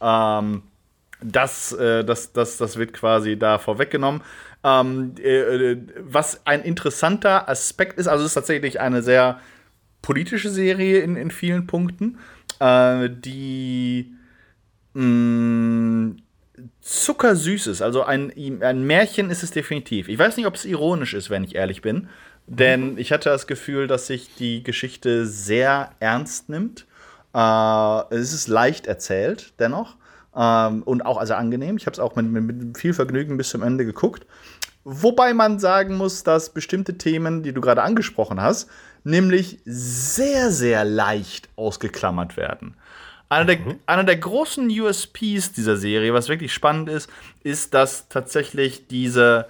[0.00, 0.62] Ähm,
[1.22, 4.20] das, äh, das, das, das wird quasi da vorweggenommen.
[4.62, 9.40] Ähm, äh, was ein interessanter Aspekt ist, also es ist tatsächlich eine sehr
[10.02, 12.18] politische Serie in, in vielen Punkten,
[12.60, 14.14] äh, die
[14.94, 16.16] mh, mm,
[16.80, 17.82] zuckersüß ist.
[17.82, 20.08] Also ein, ein Märchen ist es definitiv.
[20.08, 22.08] Ich weiß nicht, ob es ironisch ist, wenn ich ehrlich bin.
[22.46, 26.86] Denn ich hatte das Gefühl, dass sich die Geschichte sehr ernst nimmt.
[27.34, 29.96] Äh, es ist leicht erzählt, dennoch.
[30.36, 31.76] Ähm, und auch also angenehm.
[31.76, 34.26] Ich habe es auch mit, mit, viel Vergnügen bis zum Ende geguckt.
[34.84, 38.68] Wobei man sagen muss, dass bestimmte Themen, die du gerade angesprochen hast,
[39.04, 42.74] nämlich sehr, sehr leicht ausgeklammert werden.
[43.28, 43.78] Einer der, mhm.
[43.86, 47.10] einer der großen USPs dieser Serie, was wirklich spannend ist,
[47.42, 49.46] ist, dass tatsächlich diese,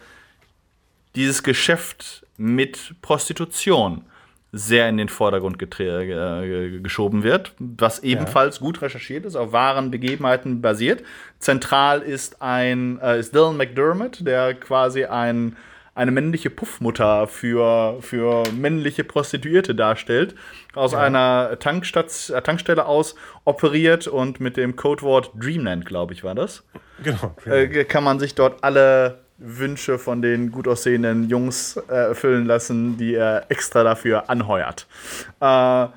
[1.15, 4.05] dieses Geschäft mit Prostitution
[4.57, 8.63] sehr in den Vordergrund äh, geschoben wird, was ebenfalls ja.
[8.63, 11.03] gut recherchiert ist, auf wahren Begebenheiten basiert.
[11.41, 15.57] Zentral ist ein äh, ist Dylan McDermott, der quasi ein
[15.95, 20.35] eine männliche Puffmutter für, für männliche Prostituierte darstellt,
[20.75, 20.99] aus ja.
[20.99, 26.65] einer Tankstadt, äh, Tankstelle aus operiert und mit dem Codewort Dreamland, glaube ich, war das.
[27.03, 27.35] Genau.
[27.47, 32.97] Äh, kann man sich dort alle Wünsche von den gut aussehenden Jungs äh, erfüllen lassen,
[32.97, 34.87] die er extra dafür anheuert.
[35.41, 35.89] Äh,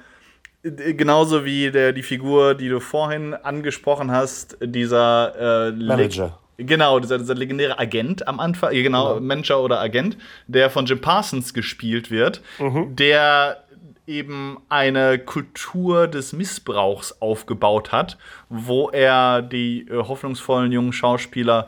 [0.64, 6.40] genauso wie der, die Figur, die du vorhin angesprochen hast, dieser äh, Manager.
[6.58, 10.18] Genau, dieser, dieser, legendäre Agent am Anfang, genau, genau, Manager oder Agent,
[10.48, 12.96] der von Jim Parsons gespielt wird, mhm.
[12.96, 13.64] der
[14.08, 18.18] eben eine Kultur des Missbrauchs aufgebaut hat,
[18.50, 21.68] wo er die äh, hoffnungsvollen jungen Schauspieler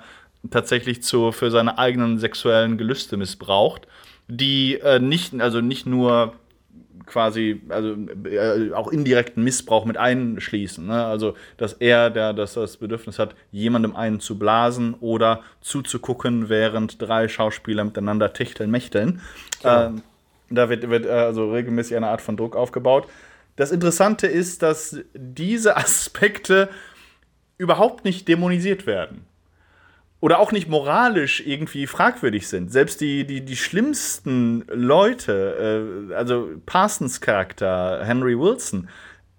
[0.49, 3.87] tatsächlich zu, für seine eigenen sexuellen Gelüste missbraucht,
[4.27, 6.33] die äh, nicht, also nicht nur
[7.09, 7.95] quasi, also
[8.25, 10.85] äh, auch indirekten Missbrauch mit einschließen.
[10.85, 11.05] Ne?
[11.05, 17.01] Also, dass er, der das, das Bedürfnis hat, jemandem einen zu blasen oder zuzugucken, während
[17.01, 19.21] drei Schauspieler miteinander techteln, mächteln.
[19.61, 19.85] Genau.
[19.87, 20.01] Ähm,
[20.49, 23.07] da wird, wird äh, also regelmäßig eine Art von Druck aufgebaut.
[23.55, 26.69] Das Interessante ist, dass diese Aspekte
[27.57, 29.28] überhaupt nicht dämonisiert werden
[30.21, 32.71] oder auch nicht moralisch irgendwie fragwürdig sind.
[32.71, 38.89] Selbst die, die, die schlimmsten Leute, äh, also Parsons Charakter, Henry Wilson,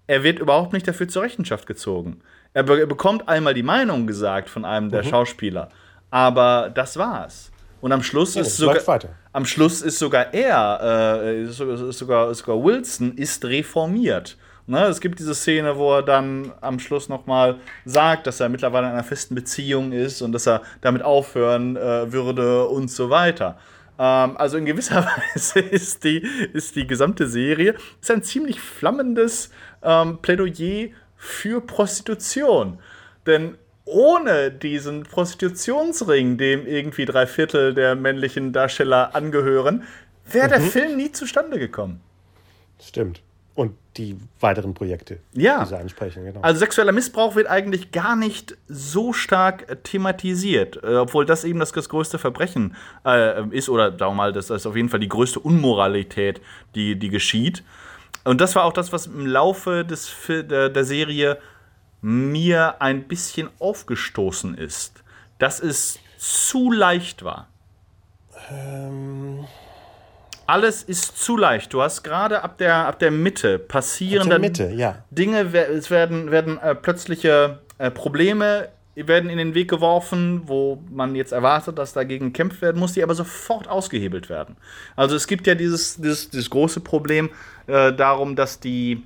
[0.07, 2.21] er wird überhaupt nicht dafür zur Rechenschaft gezogen.
[2.53, 5.09] Er, be er bekommt einmal die Meinung gesagt von einem der mhm.
[5.09, 5.69] Schauspieler,
[6.09, 7.51] aber das war's.
[7.79, 8.99] Und am Schluss ja, ist sogar
[9.33, 14.37] am Schluss ist sogar er, äh, ist sogar, ist sogar Wilson ist reformiert.
[14.67, 18.87] Ne, es gibt diese Szene, wo er dann am Schluss nochmal sagt, dass er mittlerweile
[18.87, 23.57] in einer festen Beziehung ist und dass er damit aufhören äh, würde und so weiter.
[23.99, 29.51] Ähm, also in gewisser Weise ist die, ist die gesamte Serie ist ein ziemlich flammendes
[29.83, 32.79] ähm, Plädoyer für Prostitution.
[33.25, 39.83] Denn ohne diesen Prostitutionsring, dem irgendwie drei Viertel der männlichen Darsteller angehören,
[40.25, 40.51] wäre mhm.
[40.51, 42.01] der Film nie zustande gekommen.
[42.79, 43.21] Stimmt.
[43.53, 45.63] Und die weiteren Projekte, ja.
[45.63, 46.23] die sie ansprechen.
[46.23, 46.41] Genau.
[46.41, 51.59] Also sexueller Missbrauch wird eigentlich gar nicht so stark äh, thematisiert, äh, obwohl das eben
[51.59, 55.01] das, das größte Verbrechen äh, ist oder sagen wir mal, das ist auf jeden Fall
[55.01, 56.41] die größte Unmoralität,
[56.75, 57.63] die, die geschieht.
[58.23, 61.37] Und das war auch das, was im Laufe des, der, der Serie
[62.01, 65.03] mir ein bisschen aufgestoßen ist,
[65.37, 67.47] dass es zu leicht war.
[68.49, 69.45] Ähm
[70.47, 71.73] alles ist zu leicht.
[71.73, 75.03] Du hast gerade ab der, ab der Mitte passieren ab der Mitte, ja.
[75.11, 81.15] Dinge, es werden, werden äh, plötzliche äh, Probleme werden in den Weg geworfen, wo man
[81.15, 84.57] jetzt erwartet, dass dagegen gekämpft werden muss, die aber sofort ausgehebelt werden.
[84.95, 87.29] Also es gibt ja dieses, dieses, dieses große Problem
[87.67, 89.03] äh, darum, dass die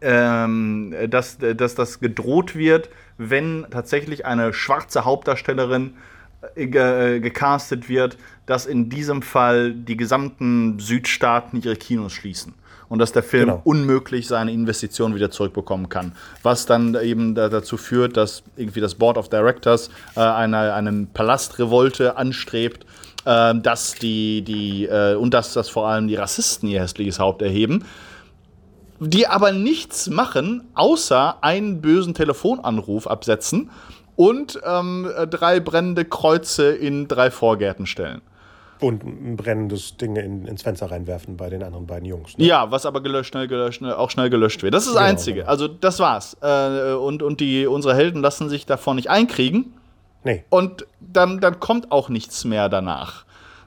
[0.00, 5.96] ähm, dass, dass das gedroht wird, wenn tatsächlich eine schwarze Hauptdarstellerin
[6.54, 12.54] ge, äh, gecastet wird, dass in diesem Fall die gesamten Südstaaten ihre Kinos schließen
[12.88, 13.60] und dass der Film genau.
[13.64, 16.12] unmöglich seine Investition wieder zurückbekommen kann.
[16.42, 22.16] Was dann eben dazu führt, dass irgendwie das Board of Directors äh, eine, eine Palastrevolte
[22.16, 22.86] anstrebt,
[23.24, 27.42] äh, dass die, die, äh, und dass das vor allem die Rassisten ihr hässliches Haupt
[27.42, 27.84] erheben.
[28.98, 33.70] Die aber nichts machen, außer einen bösen Telefonanruf absetzen
[34.16, 38.22] und ähm, drei brennende Kreuze in drei Vorgärten stellen.
[38.80, 42.36] Und ein brennendes Ding in, ins Fenster reinwerfen bei den anderen beiden Jungs.
[42.36, 42.44] Ne?
[42.44, 44.74] Ja, was aber gelöscht, schnell gelöscht, auch schnell gelöscht wird.
[44.74, 45.40] Das ist das genau, Einzige.
[45.40, 45.50] Genau.
[45.50, 46.36] Also das war's.
[46.42, 49.72] Äh, und und die, unsere Helden lassen sich davon nicht einkriegen.
[50.24, 50.44] Nee.
[50.50, 53.25] Und dann, dann kommt auch nichts mehr danach.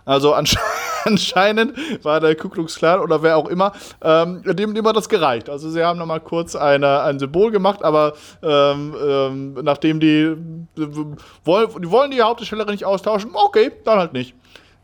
[0.09, 0.33] Also
[1.05, 5.49] anscheinend war der Ku Klux Klan oder wer auch immer, ähm, dem, hat das gereicht.
[5.49, 10.35] Also sie haben nochmal kurz eine, ein Symbol gemacht, aber ähm, ähm, nachdem die,
[10.75, 14.33] die, die wollen die Hauptdarstellerin nicht austauschen, okay, dann halt nicht.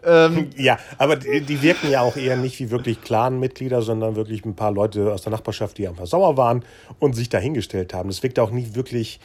[0.05, 4.45] Ähm, ja, aber die, die, wirken ja auch eher nicht wie wirklich Clan-Mitglieder, sondern wirklich
[4.45, 6.63] ein paar Leute aus der Nachbarschaft, die einfach sauer waren
[6.99, 8.09] und sich dahingestellt haben.
[8.09, 9.19] Das wirkt auch nicht wirklich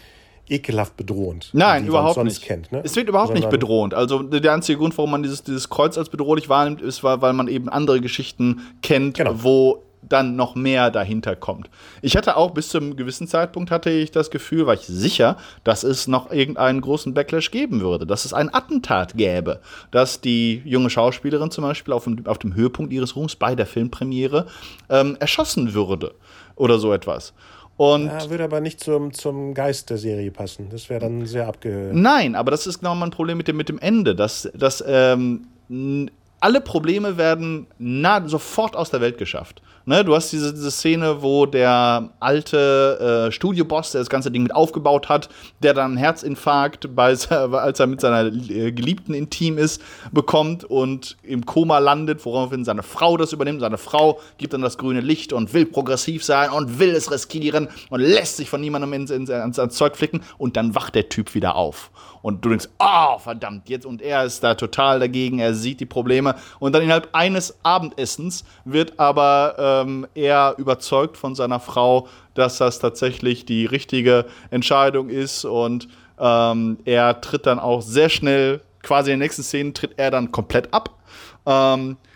[0.50, 1.50] ekelhaft bedrohend.
[1.52, 2.42] Nein, überhaupt nicht.
[2.42, 2.82] Kennt, ne?
[2.84, 3.94] Es wird überhaupt Sondern nicht bedrohend.
[3.94, 7.48] Also der einzige Grund, warum man dieses, dieses Kreuz als bedrohlich wahrnimmt, ist, weil man
[7.48, 9.42] eben andere Geschichten kennt, genau.
[9.42, 11.68] wo dann noch mehr dahinter kommt.
[12.02, 15.36] Ich hatte auch bis zu einem gewissen Zeitpunkt hatte ich das Gefühl, war ich sicher,
[15.64, 19.60] dass es noch irgendeinen großen Backlash geben würde, dass es ein Attentat gäbe,
[19.90, 23.66] dass die junge Schauspielerin zum Beispiel auf dem, auf dem Höhepunkt ihres Ruhms bei der
[23.66, 24.46] Filmpremiere
[24.88, 26.14] ähm, erschossen würde
[26.56, 27.32] oder so etwas.
[27.80, 30.68] Und ja, würde aber nicht zum, zum Geist der Serie passen.
[30.70, 31.88] Das wäre dann sehr abge.
[31.94, 35.46] Nein, aber das ist genau mein Problem mit dem, mit dem Ende, dass, dass ähm,
[36.40, 39.62] alle Probleme werden na, sofort aus der Welt geschafft.
[39.86, 44.42] Ne, du hast diese, diese Szene, wo der alte äh, Studioboss, der das ganze Ding
[44.42, 45.30] mit aufgebaut hat,
[45.62, 51.16] der dann einen Herzinfarkt, bei, als er mit seiner äh, Geliebten intim ist, bekommt und
[51.22, 53.60] im Koma landet, woraufhin seine Frau das übernimmt.
[53.60, 57.68] Seine Frau gibt dann das grüne Licht und will progressiv sein und will es riskieren
[57.88, 61.08] und lässt sich von niemandem ins, ins, ins, ins Zeug flicken und dann wacht der
[61.08, 61.90] Typ wieder auf.
[62.22, 65.86] Und du denkst, oh, verdammt, jetzt und er ist da total dagegen, er sieht die
[65.86, 66.29] Probleme.
[66.58, 72.78] Und dann innerhalb eines Abendessens wird aber ähm, er überzeugt von seiner Frau, dass das
[72.78, 75.44] tatsächlich die richtige Entscheidung ist.
[75.44, 75.88] Und
[76.18, 80.32] ähm, er tritt dann auch sehr schnell, quasi in den nächsten Szenen, tritt er dann
[80.32, 80.98] komplett ab.
[81.46, 82.09] Ähm, äh,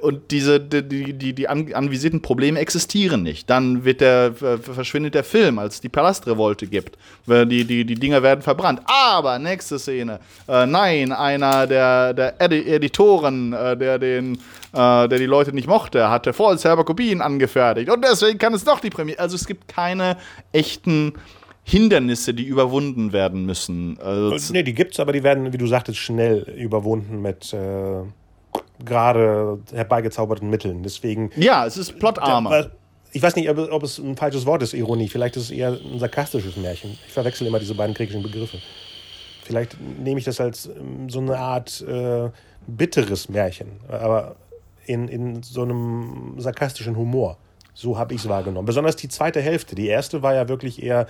[0.00, 3.50] und diese, die, die, die anvisierten Probleme existieren nicht.
[3.50, 6.96] Dann wird der, verschwindet der Film, als es die Palastrevolte gibt.
[7.26, 8.80] Die, die, die Dinger werden verbrannt.
[8.86, 10.20] Aber, nächste Szene.
[10.48, 14.34] Äh, nein, einer der, der Edi Editoren, äh, der, den,
[14.72, 17.90] äh, der die Leute nicht mochte, hatte vorsichtshalber Kopien angefertigt.
[17.90, 19.18] Und deswegen kann es doch die Premiere.
[19.18, 20.16] Also es gibt keine
[20.52, 21.14] echten
[21.64, 23.98] Hindernisse, die überwunden werden müssen.
[24.00, 28.02] Also, nee, die gibt's, aber die werden, wie du sagtest, schnell überwunden mit äh,
[28.84, 30.82] gerade herbeigezauberten Mitteln.
[30.82, 31.30] Deswegen.
[31.36, 32.70] Ja, es ist plotarmer.
[33.12, 35.08] Ich weiß nicht, ob es ein falsches Wort ist, Ironie.
[35.08, 36.98] Vielleicht ist es eher ein sarkastisches Märchen.
[37.06, 38.58] Ich verwechsel immer diese beiden kriegischen Begriffe.
[39.42, 42.30] Vielleicht nehme ich das als ähm, so eine Art äh,
[42.66, 44.34] bitteres Märchen, aber
[44.86, 47.38] in, in so einem sarkastischen Humor.
[47.72, 48.66] So habe ich es wahrgenommen.
[48.66, 49.74] Besonders die zweite Hälfte.
[49.74, 51.06] Die erste war ja wirklich eher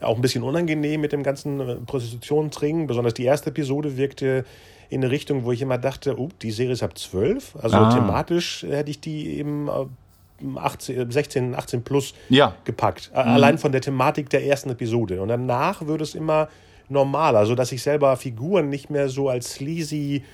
[0.00, 2.86] auch ein bisschen unangenehm mit dem ganzen äh, Prostitutionsringen.
[2.86, 4.44] Besonders die erste Episode wirkte
[4.90, 7.56] in eine Richtung, wo ich immer dachte, oh, die Serie ist ab 12.
[7.62, 7.94] Also ah.
[7.94, 9.70] thematisch hätte ich die eben
[10.56, 12.54] 18, 16, 18 plus ja.
[12.64, 13.10] gepackt.
[13.12, 13.18] Mhm.
[13.18, 15.22] Allein von der Thematik der ersten Episode.
[15.22, 16.48] Und danach wird es immer
[16.88, 20.24] normaler, sodass ich selber Figuren nicht mehr so als sleazy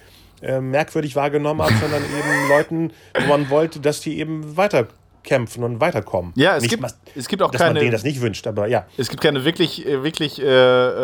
[0.43, 4.89] äh, merkwürdig wahrgenommen habe, sondern eben Leuten, wo man wollte, dass die eben weiter
[5.27, 6.33] kämpfen und weiterkommen.
[6.37, 7.75] Ja, es, nicht, gibt, es gibt auch dass keine.
[7.75, 8.87] man denen das nicht wünscht, aber ja.
[8.97, 10.47] Es gibt keine wirklich, äh, wirklich äh,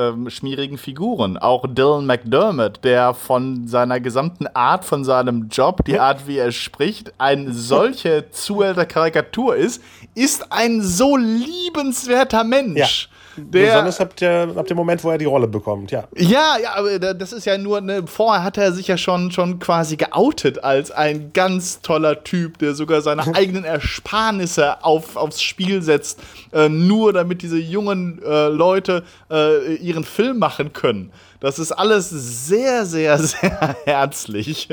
[0.08, 1.36] äh, schmierigen Figuren.
[1.36, 6.52] Auch Dylan McDermott, der von seiner gesamten Art, von seinem Job, die Art, wie er
[6.52, 9.82] spricht, eine solche zuhälter Karikatur ist,
[10.14, 13.08] ist ein so liebenswerter Mensch.
[13.10, 13.16] Ja.
[13.36, 16.04] Der, Besonders ab, der, ab dem Moment, wo er die Rolle bekommt, ja.
[16.16, 19.58] Ja, ja, aber das ist ja nur, ne, vorher hat er sich ja schon, schon
[19.58, 25.82] quasi geoutet als ein ganz toller Typ, der sogar seine eigenen Ersparnisse auf, aufs Spiel
[25.82, 26.20] setzt,
[26.52, 31.12] äh, nur damit diese jungen äh, Leute äh, ihren Film machen können.
[31.40, 34.68] Das ist alles sehr, sehr, sehr herzlich.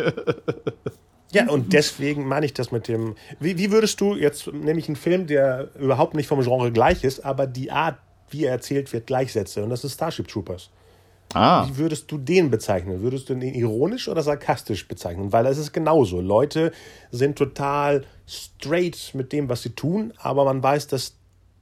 [1.31, 3.15] Ja, und deswegen meine ich das mit dem.
[3.39, 7.23] Wie, wie würdest du jetzt, nämlich einen Film, der überhaupt nicht vom Genre gleich ist,
[7.23, 7.97] aber die Art,
[8.31, 9.63] wie er erzählt wird, gleichsetze.
[9.63, 10.69] Und das ist Starship Troopers.
[11.33, 11.67] Ah.
[11.67, 13.01] Wie würdest du den bezeichnen?
[13.01, 15.31] Würdest du den ironisch oder sarkastisch bezeichnen?
[15.31, 16.21] Weil es ist genauso.
[16.21, 16.71] Leute
[17.11, 21.13] sind total straight mit dem, was sie tun, aber man weiß, dass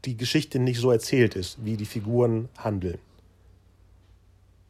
[0.05, 2.99] die Geschichte nicht so erzählt ist, wie die Figuren handeln.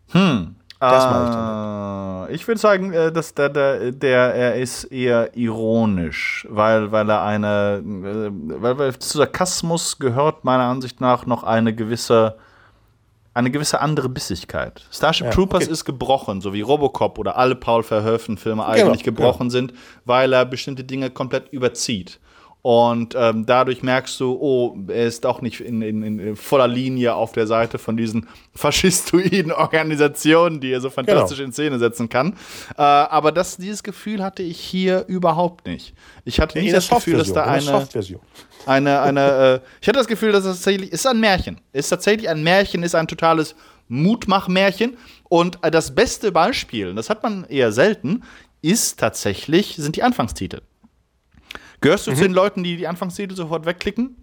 [0.10, 0.56] Hm.
[0.80, 2.36] Das mache ich damit.
[2.36, 7.24] Ich würde sagen, äh, dass der, der, der, er ist eher ironisch, weil, weil er
[7.24, 12.38] eine, äh, weil, weil zu Sarkasmus gehört meiner Ansicht nach noch eine gewisse,
[13.34, 14.86] eine gewisse andere Bissigkeit.
[14.92, 15.72] Starship ja, Troopers okay.
[15.72, 19.52] ist gebrochen, so wie Robocop oder alle Paul Verhoeven-Filme genau, eigentlich genau, gebrochen genau.
[19.52, 19.74] sind,
[20.06, 22.20] weil er bestimmte Dinge komplett überzieht.
[22.62, 27.16] Und ähm, dadurch merkst du, oh, er ist auch nicht in, in, in, voller Linie
[27.16, 31.48] auf der Seite von diesen faschistoiden Organisationen, die er so fantastisch genau.
[31.48, 32.34] in Szene setzen kann.
[32.78, 35.94] Äh, aber das, dieses Gefühl hatte ich hier überhaupt nicht.
[36.26, 37.88] Ich hatte nicht das Gefühl, dass da eine.
[38.66, 41.62] Eine, eine, äh, ich hatte das Gefühl, dass es tatsächlich ist ein Märchen.
[41.72, 43.56] Ist tatsächlich ein Märchen, ist ein totales
[43.88, 44.98] Mutmachmärchen.
[45.30, 48.24] Und äh, das beste Beispiel, das hat man eher selten,
[48.62, 50.62] ist tatsächlich, sind die Anfangstitel.
[51.82, 52.16] Gehörst du mhm.
[52.16, 54.16] zu den Leuten, die die Anfangstitel sofort wegklicken?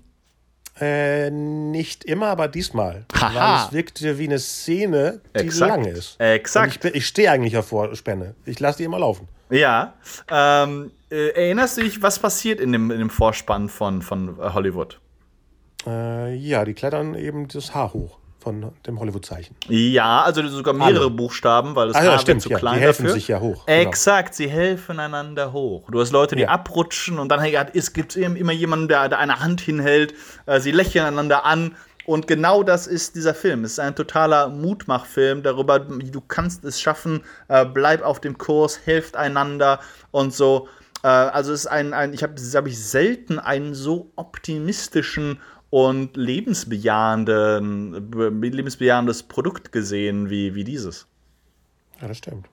[0.80, 3.06] Äh, nicht immer, aber diesmal.
[3.14, 3.34] Haha.
[3.34, 5.70] Weil es wirkte wie eine Szene, die Exakt.
[5.70, 6.20] lang ist.
[6.20, 6.84] Exakt.
[6.84, 8.34] Und ich, ich stehe eigentlich auf Vorspänne.
[8.44, 9.28] Ich lasse die immer laufen.
[9.50, 9.94] Ja.
[10.28, 14.52] Ähm, äh, erinnerst du dich, was passiert in dem, in dem Vorspann von, von äh,
[14.52, 15.00] Hollywood?
[15.86, 19.56] Äh, ja, die klettern eben das Haar hoch von dem Hollywood-Zeichen.
[19.68, 21.10] Ja, also sogar mehrere Alle.
[21.10, 22.58] Buchstaben, weil das Ah, ja, stimmt, zu ja.
[22.58, 23.14] klein Die helfen dafür.
[23.14, 23.78] sich ja hoch, genau.
[23.80, 25.88] Exakt, sie helfen einander hoch.
[25.90, 26.48] Du hast Leute, die Ja.
[26.50, 30.14] abrutschen und dann hey, es gibt immer jemanden, der, der eine Hand hinhält.
[30.46, 31.74] Äh, sie lächeln einander an.
[32.06, 33.64] Und genau das ist dieser Film.
[33.64, 38.78] Es ist ein totaler Mutmachfilm darüber, du kannst es schaffen, äh, bleib auf dem Kurs,
[38.84, 39.80] helft einander
[40.10, 40.68] und so.
[41.02, 45.40] Äh, also es ist ein, ein ich habe hab ich selten einen so optimistischen
[45.74, 46.16] und
[48.12, 51.08] be- lebensbejahendes Produkt gesehen wie, wie dieses.
[52.00, 52.46] Ja, das stimmt.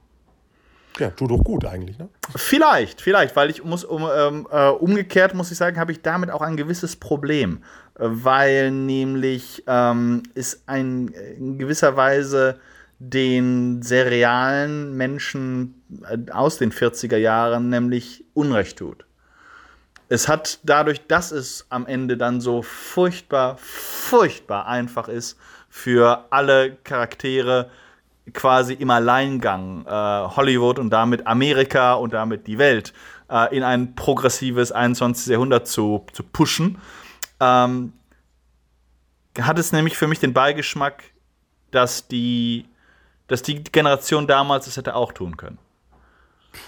[0.98, 2.10] Ja, tut doch gut eigentlich, ne?
[2.36, 6.32] Vielleicht, vielleicht, weil ich muss um, ähm, äh, umgekehrt muss ich sagen, habe ich damit
[6.32, 7.60] auch ein gewisses Problem,
[7.94, 12.60] weil nämlich ähm, es ein in gewisser Weise
[12.98, 15.76] den sehr realen Menschen
[16.10, 19.06] äh, aus den 40er Jahren nämlich Unrecht tut.
[20.12, 26.76] Es hat dadurch, dass es am Ende dann so furchtbar, furchtbar einfach ist für alle
[26.84, 27.69] Charaktere,
[28.34, 32.91] quasi im Alleingang äh, Hollywood und damit Amerika und damit die Welt
[33.30, 35.28] äh, in ein progressives 21.
[35.28, 36.78] Jahrhundert zu, zu pushen,
[37.39, 37.93] ähm,
[39.39, 41.06] hat es nämlich für mich den Beigeschmack,
[41.71, 42.65] dass die,
[43.28, 45.58] dass die Generation damals es hätte auch tun können.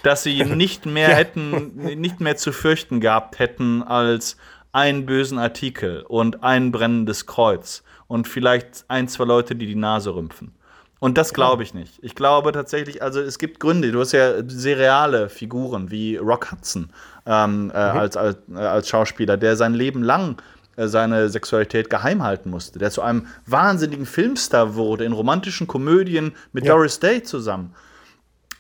[0.04, 1.16] Dass sie nicht mehr Ja.
[1.16, 4.38] hätten, nicht mehr zu fürchten gehabt hätten als
[4.72, 10.16] einen bösen Artikel und ein brennendes Kreuz und vielleicht ein, zwei Leute, die die Nase
[10.16, 10.54] rümpfen.
[11.00, 12.00] Und das glaube ich nicht.
[12.02, 13.92] Ich glaube tatsächlich, also es gibt Gründe.
[13.92, 16.90] Du hast ja sehr reale Figuren wie Rock Hudson
[17.26, 20.42] ähm, äh, als, als, äh, als Schauspieler, der sein Leben lang
[20.78, 26.32] äh, seine Sexualität geheim halten musste, der zu einem wahnsinnigen Filmstar wurde, in romantischen Komödien
[26.54, 26.74] mit Ja.
[26.74, 27.76] Doris Day zusammen.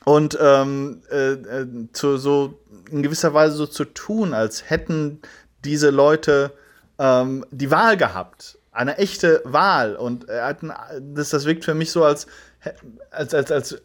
[0.05, 2.59] Und ähm, äh, äh, zu, so
[2.91, 5.21] in gewisser Weise so zu tun, als hätten
[5.63, 6.51] diese Leute
[6.99, 8.57] ähm, die Wahl gehabt.
[8.71, 9.95] Eine echte Wahl.
[9.95, 10.73] Und er hat ein,
[11.13, 12.27] das, das wirkt für mich so, als,
[13.11, 13.81] als, als, als,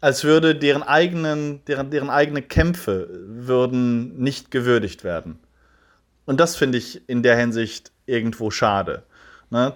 [0.00, 5.38] als würde deren eigenen, deren, deren eigene Kämpfe würden nicht gewürdigt werden.
[6.24, 9.02] Und das finde ich in der Hinsicht irgendwo schade.
[9.50, 9.74] Ne?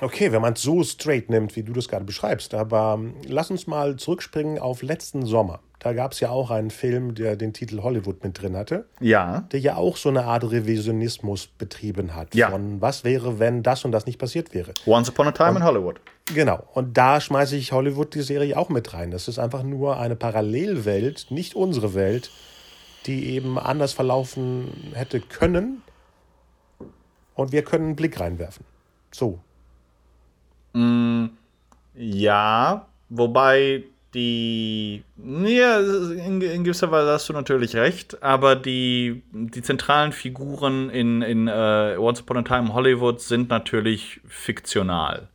[0.00, 2.54] Okay, wenn man es so straight nimmt, wie du das gerade beschreibst.
[2.54, 5.60] Aber ähm, lass uns mal zurückspringen auf letzten Sommer.
[5.78, 9.44] Da gab es ja auch einen Film, der den Titel Hollywood mit drin hatte, Ja.
[9.50, 12.34] der ja auch so eine Art Revisionismus betrieben hat.
[12.34, 12.50] Ja.
[12.50, 14.74] Von was wäre, wenn das und das nicht passiert wäre.
[14.86, 16.00] Once Upon a Time in Hollywood.
[16.34, 16.62] Genau.
[16.74, 19.10] Und da schmeiße ich Hollywood die Serie auch mit rein.
[19.10, 22.30] Das ist einfach nur eine Parallelwelt, nicht unsere Welt,
[23.06, 25.80] die eben anders verlaufen hätte können.
[27.34, 28.66] Und wir können einen Blick reinwerfen.
[29.10, 29.40] So.
[31.94, 35.02] Ja, wobei die.
[35.44, 41.22] Ja, in, in gewisser Weise hast du natürlich recht, aber die, die zentralen Figuren in,
[41.22, 45.28] in äh, Once Upon a Time in Hollywood sind natürlich fiktional.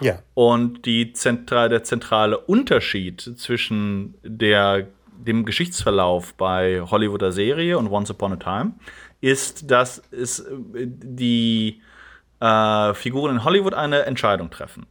[0.00, 0.20] Ja.
[0.34, 4.86] Und die zentra der zentrale Unterschied zwischen der,
[5.16, 8.72] dem Geschichtsverlauf bei Hollywooder Serie und Once Upon a Time
[9.20, 11.80] ist, dass es äh, die
[12.40, 14.86] äh, Figuren in Hollywood eine Entscheidung treffen.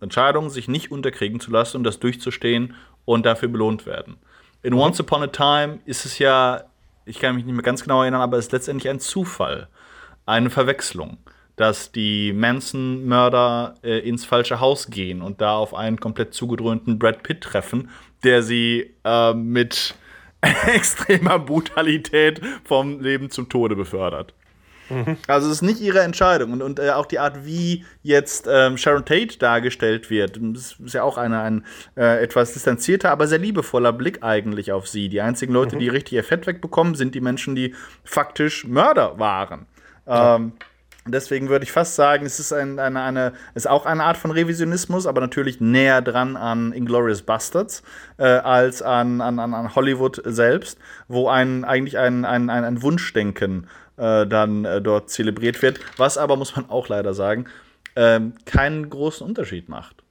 [0.00, 4.16] Entscheidung, sich nicht unterkriegen zu lassen und das durchzustehen und dafür belohnt werden.
[4.62, 6.64] In Once Upon a Time ist es ja,
[7.04, 9.68] ich kann mich nicht mehr ganz genau erinnern, aber es ist letztendlich ein Zufall,
[10.26, 11.18] eine Verwechslung,
[11.56, 17.22] dass die Manson-Mörder äh, ins falsche Haus gehen und da auf einen komplett zugedröhnten Brad
[17.22, 17.90] Pitt treffen,
[18.24, 19.94] der sie äh, mit
[20.66, 24.34] extremer Brutalität vom Leben zum Tode befördert.
[25.26, 28.76] Also es ist nicht ihre Entscheidung und, und äh, auch die Art, wie jetzt ähm,
[28.76, 31.64] Sharon Tate dargestellt wird, das ist ja auch eine, ein
[31.96, 35.08] äh, etwas distanzierter, aber sehr liebevoller Blick eigentlich auf sie.
[35.08, 37.74] Die einzigen Leute, die richtig ihr Fett wegbekommen, sind die Menschen, die
[38.04, 39.66] faktisch Mörder waren.
[40.06, 40.52] Ähm,
[41.06, 44.30] deswegen würde ich fast sagen, es ist ein, eine, eine, ist auch eine Art von
[44.30, 47.82] Revisionismus, aber natürlich näher dran an Inglourious Bastards
[48.16, 52.82] äh, als an, an, an an Hollywood selbst, wo ein, eigentlich ein, ein, ein, ein
[52.82, 53.66] Wunschdenken
[53.98, 57.46] äh, dann äh, dort zelebriert wird, was aber, muss man auch leider sagen,
[57.96, 60.04] ähm, keinen großen Unterschied macht.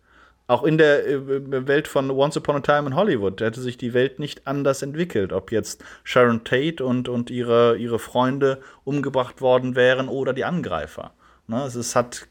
[0.48, 3.94] Auch in der äh, Welt von Once Upon a Time in Hollywood hätte sich die
[3.94, 9.76] Welt nicht anders entwickelt, ob jetzt Sharon Tate und, und ihre, ihre Freunde umgebracht worden
[9.76, 11.12] wären oder die Angreifer.
[11.48, 11.64] Ne?
[11.64, 12.28] Es ist, hat,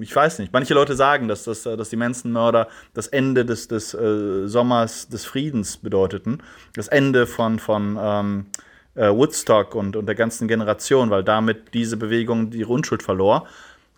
[0.00, 3.94] ich weiß nicht, manche Leute sagen, dass, das, dass die Manson-Mörder das Ende des, des
[3.94, 6.42] äh, Sommers des Friedens bedeuteten.
[6.74, 8.46] Das Ende von, von ähm,
[8.94, 13.46] äh, Woodstock und, und der ganzen Generation, weil damit diese Bewegung ihre Unschuld verlor.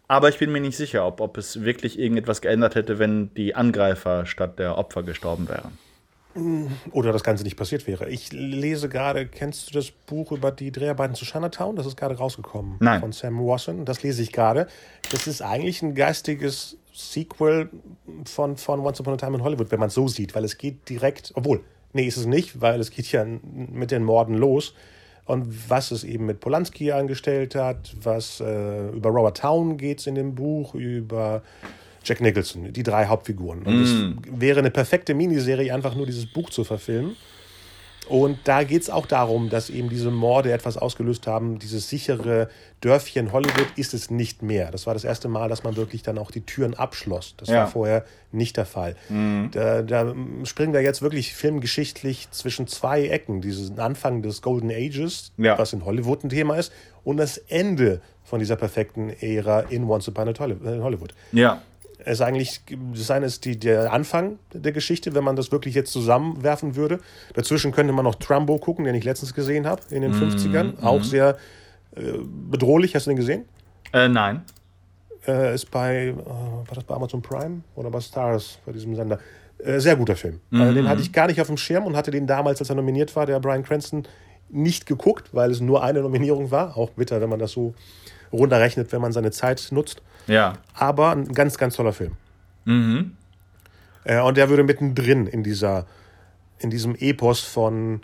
[0.07, 3.55] Aber ich bin mir nicht sicher, ob, ob es wirklich irgendetwas geändert hätte, wenn die
[3.55, 5.79] Angreifer statt der Opfer gestorben wären.
[6.91, 8.09] Oder das Ganze nicht passiert wäre.
[8.11, 11.77] Ich lese gerade, kennst du das Buch über die Dreharbeiten zu Chinatown?
[11.77, 12.77] Das ist gerade rausgekommen.
[12.81, 13.01] Nein.
[13.01, 13.85] Von Sam Wasson.
[13.85, 14.67] Das lese ich gerade.
[15.13, 17.71] Das ist eigentlich ein geistiges Sequel
[18.25, 20.59] von, von Once Upon a Time in Hollywood, wenn man es so sieht, weil es
[20.59, 21.61] geht direkt, obwohl,
[21.95, 24.75] nee, ist es nicht, weil es geht ja mit den Morden los.
[25.27, 30.07] Und was es eben mit Polanski angestellt hat, was äh, über Robert Town geht es
[30.07, 31.43] in dem Buch, über
[32.05, 33.63] Jack Nicholson, die drei Hauptfiguren.
[33.63, 34.19] Und es Mm.
[34.39, 37.17] wäre eine perfekte Miniserie, einfach nur dieses Buch zu verfilmen.
[38.09, 41.59] Und da geht es auch darum, dass eben diese Morde etwas ausgelöst haben.
[41.59, 42.49] Dieses sichere
[42.83, 44.71] Dörfchen Hollywood ist es nicht mehr.
[44.71, 47.35] Das war das erste Mal, dass man wirklich dann auch die Türen abschloss.
[47.39, 47.61] Das Ja.
[47.61, 48.95] war vorher nicht der Fall.
[49.53, 53.41] Da, da springen wir jetzt wirklich filmgeschichtlich zwischen zwei Ecken.
[53.41, 55.59] Diesen Anfang des Golden Ages, Ja.
[55.59, 56.73] was in Hollywood ein Thema ist,
[57.05, 61.15] und das Ende von dieser perfekten Ära in Once Upon a Time in Hollywood.
[61.33, 61.63] Ja.
[62.05, 62.61] Es ist eigentlich,
[62.95, 67.01] das eine ist die, der Anfang der Geschichte, wenn man das wirklich jetzt zusammenwerfen würde.
[67.35, 70.83] Dazwischen könnte man noch Trumbo gucken, den ich letztens gesehen habe, in den 50ern.
[70.83, 71.39] Auch sehr
[71.97, 72.19] äh,
[72.51, 72.95] bedrohlich.
[72.95, 73.45] Hast du den gesehen?
[73.93, 74.43] Äh, nein.
[75.27, 79.19] Äh, ist bei, äh, war das bei Amazon Prime oder bei Stars, bei diesem Sender?
[79.59, 80.41] Äh, sehr guter Film.
[80.53, 82.77] Also den hatte ich gar nicht auf dem Schirm und hatte den damals, als er
[82.77, 84.07] nominiert war, der Brian Cranston,
[84.49, 86.77] nicht geguckt, weil es nur eine Nominierung war.
[86.77, 87.75] Auch bitter, wenn man das so
[88.33, 90.03] runterrechnet, wenn man seine Zeit nutzt.
[90.27, 90.55] Ja.
[90.75, 92.13] Aber ein ganz, ganz toller Film.
[92.65, 93.17] Mhm.
[94.05, 95.87] Äh, und der würde mittendrin in dieser,
[96.59, 98.01] in diesem Epos von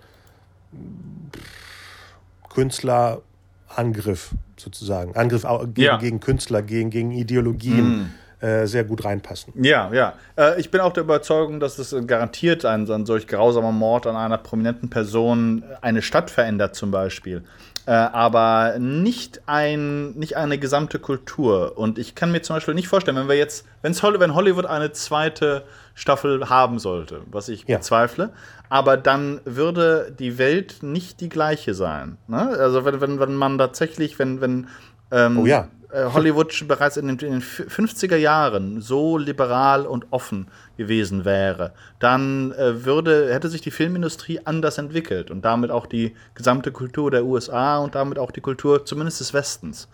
[2.49, 5.43] Künstlerangriff sozusagen, Angriff
[5.75, 5.97] gegen, Ja.
[5.99, 9.53] gegen Künstler, gegen, gegen Ideologien äh, sehr gut reinpassen.
[9.63, 10.15] Ja, ja.
[10.37, 14.17] Äh, ich bin auch der Überzeugung, dass es garantiert ein, ein solch grausamer Mord an
[14.17, 17.45] einer prominenten Person eine Stadt verändert, zum Beispiel.
[17.87, 21.77] Äh, aber nicht, ein, nicht eine gesamte Kultur.
[21.77, 24.93] Und ich kann mir zum Beispiel nicht vorstellen, wenn wir jetzt, wenn's wenn Hollywood eine
[24.93, 25.65] zweite
[25.95, 27.79] Staffel haben sollte, was ich Ja.
[27.79, 28.31] bezweifle,
[28.69, 32.17] aber dann würde die Welt nicht die gleiche sein.
[32.29, 32.39] Ne?
[32.39, 34.69] Also wenn, wenn, wenn man tatsächlich, wenn, wenn
[35.11, 35.69] ähm, Oh ja.
[35.93, 41.25] Äh, Hollywood schon bereits in den, in den 50er Jahren so liberal und offen gewesen
[41.25, 46.73] wäre, dann äh, würde, hätte sich die Filmindustrie anders entwickelt und damit auch die gesamte
[46.73, 49.89] Kultur der USA und damit auch die Kultur zumindest des Westens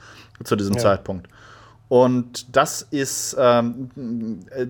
[0.45, 0.81] zu diesem Ja.
[0.81, 1.29] Zeitpunkt.
[1.89, 3.91] Und das ist ähm,
[4.51, 4.67] äh,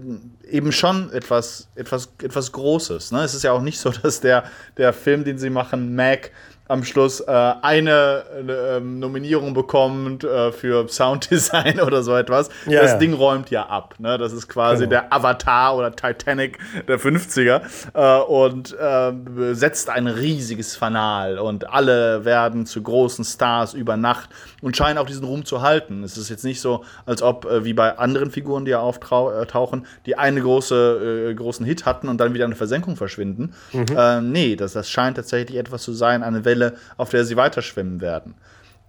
[0.55, 3.11] eben schon etwas, etwas, etwas Großes.
[3.13, 3.23] Ne?
[3.23, 4.45] Es ist ja auch nicht so, dass der,
[4.77, 6.31] der Film, den sie machen, Mac,
[6.69, 12.49] am Schluss äh, eine äh, ähm, Nominierung bekommt äh, für Sounddesign oder so etwas.
[12.67, 12.99] Ja, das ja.
[12.99, 13.95] Ding räumt ja ab.
[13.99, 14.19] Ne?
[14.19, 14.91] Das ist quasi Genau.
[14.91, 16.59] der Avatar oder Titanic
[16.89, 17.61] der 50er
[17.95, 19.13] äh, und äh,
[19.55, 24.29] setzt ein riesiges Fanal und alle werden zu großen Stars über Nacht
[24.63, 26.03] und scheinen auch diesen Ruhm zu halten.
[26.03, 29.87] Es ist jetzt nicht so, als ob äh, wie bei anderen Figuren, die ja auftauchen,
[30.07, 33.55] die eine große äh, großen Hit hatten und dann wieder in der Versenkung verschwinden.
[33.73, 38.01] Äh, nee, das, das scheint tatsächlich etwas zu sein, eine Welle, auf der sie weiterschwimmen
[38.01, 38.35] werden.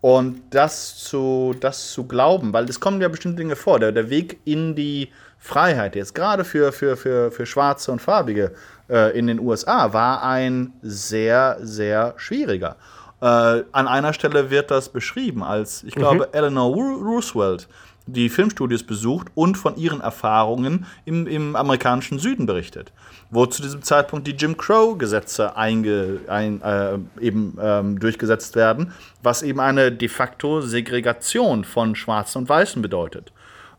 [0.01, 3.79] Und das zu, das zu glauben, weil es kommen ja bestimmte Dinge vor.
[3.79, 5.09] Der, der Weg in die
[5.39, 8.53] Freiheit jetzt, gerade für, für, für, für Schwarze und Farbige
[8.89, 12.75] äh, in den USA, war ein sehr, sehr schwieriger.
[13.21, 17.67] Äh, an einer Stelle wird das beschrieben, als ich glaube, Eleanor Roosevelt
[18.07, 22.91] die Filmstudios besucht und von ihren Erfahrungen im, im amerikanischen Süden berichtet,
[23.29, 29.43] wo zu diesem Zeitpunkt die Jim Crow-Gesetze einge, ein, äh, eben ähm, durchgesetzt werden, was
[29.43, 33.31] eben eine de facto Segregation von Schwarzen und Weißen bedeutet.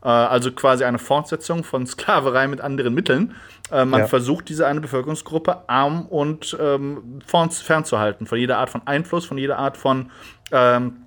[0.02, 3.34] Äh, also quasi eine Fortsetzung von Sklaverei mit anderen Mitteln.
[3.72, 4.06] Äh, man Ja.
[4.06, 9.38] versucht, diese eine Bevölkerungsgruppe arm und ähm, fern, fernzuhalten von jeder Art von Einfluss, von
[9.38, 10.10] jeder Art von
[10.52, 10.98] ähm,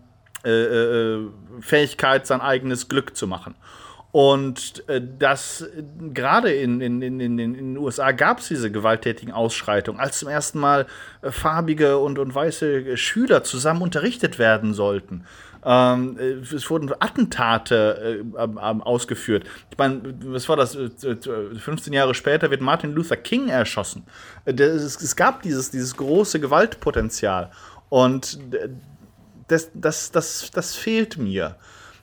[0.44, 1.28] äh, äh,
[1.60, 3.56] Fähigkeit, sein eigenes Glück zu machen.
[4.12, 5.84] Und äh, das äh,
[6.14, 10.60] gerade in, in, in, in, den USA gab es diese gewalttätigen Ausschreitungen, als zum ersten
[10.60, 10.86] Mal
[11.22, 15.26] äh, farbige und, und weiße Schüler zusammen unterrichtet werden sollten.
[15.64, 19.46] Ähm, äh, es wurden Attentate äh, ausgeführt.
[19.70, 20.76] Ich meine, was war das?
[20.76, 24.04] Äh, äh, 15 Jahre später wird Martin Luther King erschossen.
[24.46, 27.52] Äh, es, gab dieses, dieses große Gewaltpotenzial.
[27.90, 28.70] Und äh,
[29.52, 31.56] das, das, das, das fehlt mir.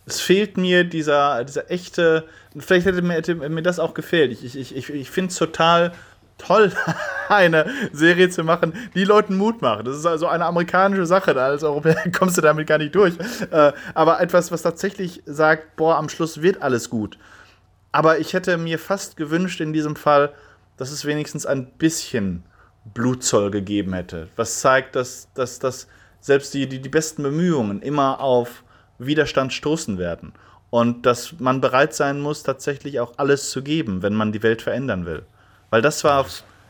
[0.06, 2.24] Es fehlt mir dieser, dieser echte.
[2.56, 4.32] Vielleicht hätte mir, hätte mir das auch gefehlt.
[4.32, 5.92] Ich, ich, ich, ich finde es total
[6.38, 6.72] toll,
[7.28, 9.86] eine Serie zu machen, die Leuten Mut macht.
[9.86, 11.40] Das ist also eine amerikanische Sache.
[11.40, 13.14] Als Europäer kommst du damit gar nicht durch.
[13.50, 17.18] Äh, aber etwas, was tatsächlich sagt, boah, am Schluss wird alles gut.
[17.92, 20.32] Aber ich hätte mir fast gewünscht in diesem Fall,
[20.76, 22.44] dass es wenigstens ein bisschen
[22.94, 24.28] Blutzoll gegeben hätte.
[24.36, 25.88] Was zeigt, dass, dass, dass
[26.20, 28.64] selbst die, die, die besten Bemühungen immer auf
[28.98, 30.32] Widerstand stoßen werden.
[30.70, 34.60] Und dass man bereit sein muss, tatsächlich auch alles zu geben, wenn man die Welt
[34.60, 35.24] verändern will.
[35.70, 36.26] Weil das war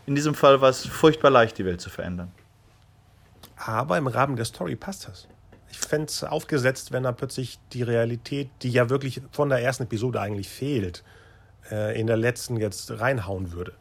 [0.06, 2.30] in diesem Fall was furchtbar leicht, die Welt zu verändern.
[3.56, 5.26] Aber im Rahmen der Story passt das.
[5.70, 9.82] Ich fände es aufgesetzt, wenn da plötzlich die Realität, die ja wirklich von der ersten
[9.84, 11.02] Episode eigentlich fehlt,
[11.70, 13.72] äh, in der letzten jetzt reinhauen würde.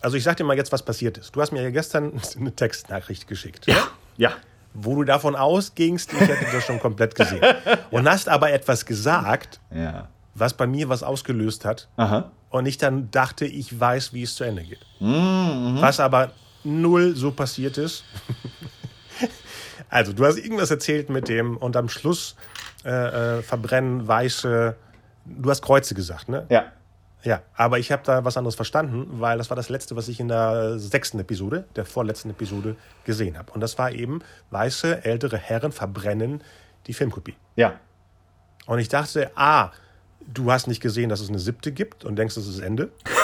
[0.00, 1.34] Also ich sag dir mal jetzt, was passiert ist.
[1.36, 3.66] Du hast mir ja gestern eine Textnachricht geschickt.
[3.66, 4.32] Ja, ja.
[4.74, 7.42] Wo du davon ausgingst, ich hätte das schon komplett gesehen.
[7.90, 10.08] Und hast aber etwas gesagt, Ja.
[10.34, 11.88] was bei mir was ausgelöst hat.
[11.96, 12.30] Aha.
[12.50, 14.80] Und ich dann dachte, ich weiß, wie es zu Ende geht.
[15.00, 15.78] Mhm.
[15.80, 16.30] Was aber
[16.64, 18.04] null so passiert ist.
[19.88, 22.36] also, du hast irgendwas erzählt mit dem und am Schluss
[22.84, 24.76] äh, äh, verbrennen weiße.
[25.26, 26.46] Du hast Kreuze gesagt, ne?
[26.48, 26.64] Ja.
[27.22, 30.20] Ja, aber ich habe da was anderes verstanden, weil das war das letzte, was ich
[30.20, 33.52] in der sechsten Episode, der vorletzten Episode, gesehen habe.
[33.52, 36.42] Und das war eben, weiße ältere Herren verbrennen
[36.86, 37.36] die Filmkopie.
[37.56, 37.78] Ja.
[38.66, 39.70] Und ich dachte, A,
[40.26, 42.90] du hast nicht gesehen, dass es eine siebte gibt und denkst, das ist das Ende.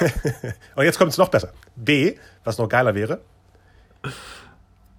[0.76, 1.52] und jetzt kommt es noch besser.
[1.76, 3.20] B, was noch geiler wäre,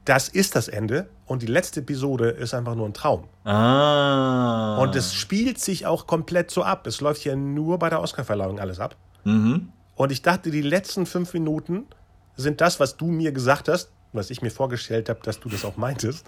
[0.05, 3.25] das ist das Ende und die letzte Episode ist einfach nur ein Traum.
[3.43, 4.77] Ah.
[4.79, 6.85] Und es spielt sich auch komplett so ab.
[6.87, 8.95] Es läuft ja nur bei der Oscarverleihung alles ab.
[9.23, 9.69] Mhm.
[9.95, 11.87] Und ich dachte, die letzten fünf Minuten
[12.35, 15.65] sind das, was du mir gesagt hast, was ich mir vorgestellt habe, dass du das
[15.65, 16.25] auch meintest.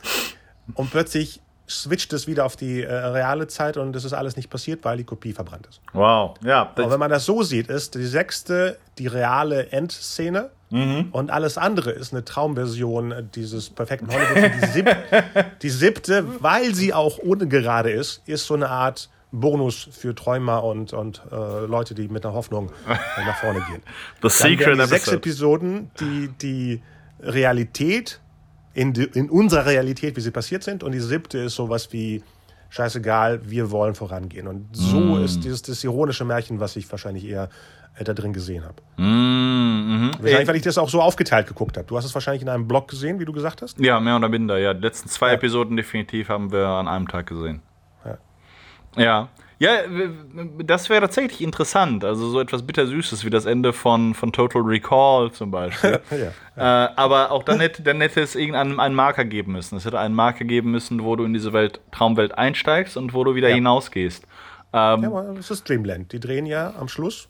[0.74, 4.50] Und plötzlich switcht es wieder auf die äh, reale Zeit und es ist alles nicht
[4.50, 5.82] passiert, weil die Kopie verbrannt ist.
[5.94, 6.36] Wow.
[6.44, 6.72] Ja.
[6.76, 11.92] Aber wenn man das so sieht, ist die sechste die reale Endszene und alles andere
[11.92, 14.52] ist eine Traumversion dieses perfekten Hollywood.
[14.52, 14.96] Und Die, sieb
[15.62, 20.94] die siebte, weil sie auch ungerade ist, ist so eine Art Bonus für Träumer und,
[20.94, 23.82] und äh, Leute, die mit einer Hoffnung nach vorne gehen.
[24.16, 25.16] The Dann Secret die sechs Episode.
[25.18, 26.82] Episoden, die die
[27.20, 28.20] Realität
[28.74, 32.24] in, die, in unserer Realität, wie sie passiert sind, und die siebte ist sowas wie
[32.70, 34.48] scheißegal, wir wollen vorangehen.
[34.48, 35.24] Und so Mm.
[35.24, 37.50] ist dieses das ironische Märchen, was ich wahrscheinlich eher
[37.98, 38.82] äh, da drin gesehen habe.
[39.98, 40.12] Mhm.
[40.20, 41.88] Wahrscheinlich, weil ich das auch so aufgeteilt geguckt habe.
[41.88, 43.80] Du hast es wahrscheinlich in einem Blog gesehen, wie du gesagt hast.
[43.80, 44.74] Ja, mehr oder minder, ja.
[44.74, 47.62] Die letzten zwei Episoden definitiv haben wir an einem Tag gesehen.
[48.06, 48.18] Ja.
[49.04, 49.28] Ja.
[49.60, 49.72] Ja,
[50.64, 52.06] das wäre tatsächlich interessant.
[52.06, 56.00] Also so etwas bittersüßes wie das Ende von, von Total Recall zum Beispiel.
[56.56, 56.86] Ja.
[56.86, 59.76] Äh, aber auch dann hätte, dann hätte es irgendeinen einen Marker geben müssen.
[59.78, 63.24] Es hätte einen Marker geben müssen, wo du in diese Welt, Traumwelt einsteigst und wo
[63.24, 63.56] du wieder Ja.
[63.56, 64.26] hinausgehst.
[64.74, 66.12] Ähm, Ja, aber es ist Dreamland.
[66.12, 67.28] Die drehen ja am Schluss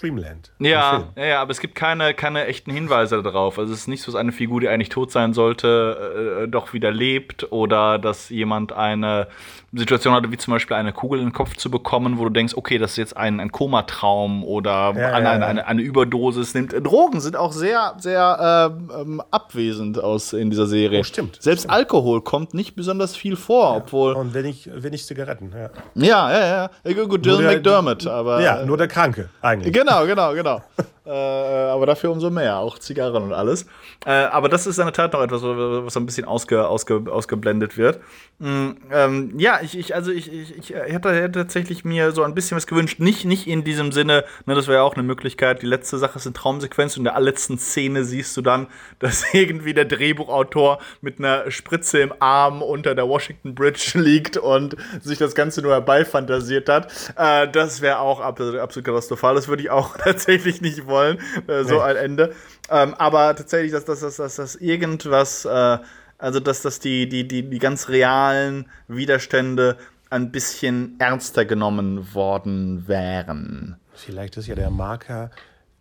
[0.00, 0.52] Dreamland.
[0.58, 3.58] Ja, ja, ja, aber es gibt keine, keine echten Hinweise darauf.
[3.58, 6.72] Also es ist nicht so, dass eine Figur, die eigentlich tot sein sollte, äh, doch
[6.72, 9.28] wieder lebt oder dass jemand eine
[9.72, 12.54] Situation hatte, wie zum Beispiel eine Kugel in den Kopf zu bekommen, wo du denkst,
[12.56, 15.46] okay, das ist jetzt ein, ein Komatraum oder Ja, eine, ja, ja.
[15.46, 16.72] eine, eine Überdosis nimmt.
[16.72, 21.00] Drogen sind auch sehr, sehr ähm, ähm, abwesend aus in dieser Serie.
[21.00, 24.14] Oh, stimmt, Selbst Alkohol kommt nicht besonders viel vor, obwohl.
[24.14, 25.52] Und wenn ich, wenn ich Zigaretten.
[25.54, 27.04] Ja, Ja, ja, ja.
[27.04, 28.40] Gut, Dylan der- McDermott, aber.
[28.40, 29.72] ja nur der Kranke eigentlich.
[29.74, 30.62] Genau, genau, genau.
[31.08, 33.66] äh, aber dafür umso mehr, auch Zigarren und alles.
[34.04, 37.02] Äh, aber das ist in der Tat noch etwas, was so ein bisschen ausge, ausge,
[37.10, 38.00] ausgeblendet wird.
[38.40, 42.34] Mm, ähm, ja, ich, ich, also ich, ich, ich hätte, hätte tatsächlich mir so ein
[42.34, 43.00] bisschen was gewünscht.
[43.00, 45.62] Nicht, nicht in diesem Sinne, ne, das wäre ja auch eine Möglichkeit.
[45.62, 48.66] Die letzte Sache ist eine Traumsequenz und in der allerletzten Szene siehst du dann,
[48.98, 54.76] dass irgendwie der Drehbuchautor mit einer Spritze im Arm unter der Washington Bridge liegt und
[55.02, 56.92] sich das Ganze nur herbeifantasiert hat.
[57.16, 59.34] Äh, das wäre auch absolut, absolut katastrophal.
[59.34, 62.34] Das würde ich auch tatsächlich nicht wollen, äh, so ein Ende.
[62.70, 65.78] Ähm, aber tatsächlich, dass das dass, dass, dass irgendwas, äh,
[66.18, 69.76] also dass, dass die, die, die, die ganz realen Widerstände
[70.10, 73.76] ein bisschen ernster genommen worden wären.
[73.94, 75.30] Vielleicht ist ja der Marker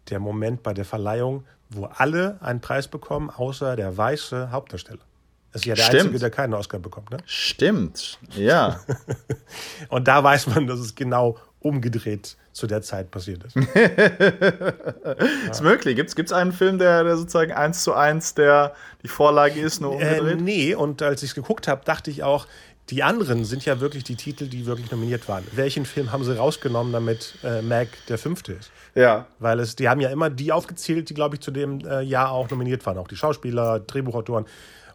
[0.10, 5.02] der Moment bei der Verleihung, wo alle einen Preis bekommen, außer der weiße Hauptdarsteller.
[5.52, 6.02] Das ist ja der Stimmt.
[6.02, 7.12] Einzige, der keinen Oscar bekommt.
[7.12, 7.18] Ne?
[7.26, 8.80] Stimmt, ja.
[9.90, 13.56] Und da weiß man, dass es genau umgedreht zu der Zeit passiert ist.
[15.52, 15.96] ist möglich.
[15.96, 19.94] Gibt es einen Film, der, der sozusagen eins zu eins der die Vorlage ist, nur
[19.94, 20.42] äh, umgedreht?
[20.42, 22.48] nee, und als ich es geguckt habe, dachte ich auch,
[22.90, 25.44] die anderen sind ja wirklich die Titel, die wirklich nominiert waren.
[25.52, 28.72] Welchen Film haben sie rausgenommen, damit äh, Mac der fünfte ist?
[28.96, 29.28] Ja.
[29.40, 32.32] Weil es, die haben ja immer die aufgezählt, die, glaube ich, zu dem äh, Jahr
[32.32, 32.98] auch nominiert waren.
[32.98, 34.46] Auch die Schauspieler, Drehbuchautoren.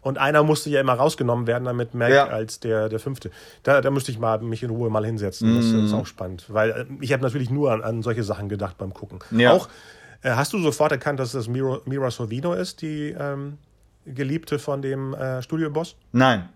[0.03, 2.27] Und einer musste ja immer rausgenommen werden, damit Mac Ja.
[2.27, 3.31] als der, der Fünfte.
[3.63, 5.55] Da, da müsste ich mal mich in Ruhe mal hinsetzen.
[5.57, 5.85] Das Mhm.
[5.87, 6.45] ist auch spannend.
[6.49, 9.21] Weil äh, ich habe natürlich nur an, an solche Sachen gedacht beim Gucken.
[9.31, 9.53] Ja.
[9.53, 9.69] Auch
[10.25, 13.59] Äh, hast du sofort erkannt, dass das Mira, Mira Sorvino ist, die ähm,
[14.07, 15.97] Geliebte von dem äh, Studioboss?
[16.13, 16.49] Nein.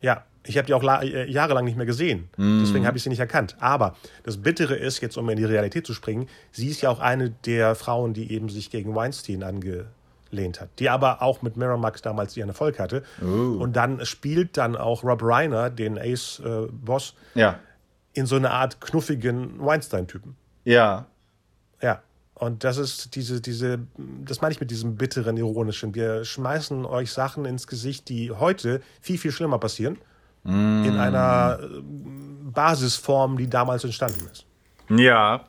[0.00, 2.28] Ja, ich habe die auch äh, jahrelang nicht mehr gesehen.
[2.36, 2.60] Mm.
[2.60, 3.56] Deswegen habe ich sie nicht erkannt.
[3.60, 7.00] Aber das Bittere ist, jetzt um in die Realität zu springen, sie ist ja auch
[7.00, 9.42] eine der Frauen, die eben sich gegen Weinstein
[10.30, 10.68] angelehnt hat.
[10.78, 13.02] Die aber auch mit Miramax damals ihren Erfolg hatte.
[13.22, 13.58] Uh.
[13.60, 17.58] Und dann spielt dann auch Rob Reiner, den Ace-Boss, äh, ja.
[18.12, 20.36] in so eine Art knuffigen Weinstein-Typen.
[20.64, 21.06] Ja.
[21.82, 22.02] Ja.
[22.34, 23.80] Und das ist diese, diese,
[24.24, 25.94] das meine ich mit diesem bitteren, ironischen.
[25.94, 29.98] Wir schmeißen euch Sachen ins Gesicht, die heute viel, viel schlimmer passieren
[30.44, 30.84] mm.
[30.84, 31.82] in einer äh,
[32.50, 34.46] Basisform, die damals entstanden ist.
[34.88, 35.44] Ja,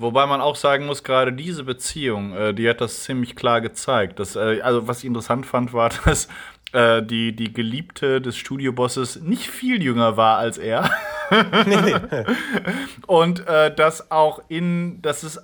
[0.00, 4.18] Wobei man auch sagen muss, gerade diese Beziehung, äh, die hat das ziemlich klar gezeigt.
[4.18, 6.28] Dass, äh, also was ich interessant fand, war, dass
[6.72, 10.90] äh, die, die Geliebte des Studiobosses nicht viel jünger war als er.
[11.66, 11.94] nee.
[13.06, 15.38] Und äh, dass auch in, dass es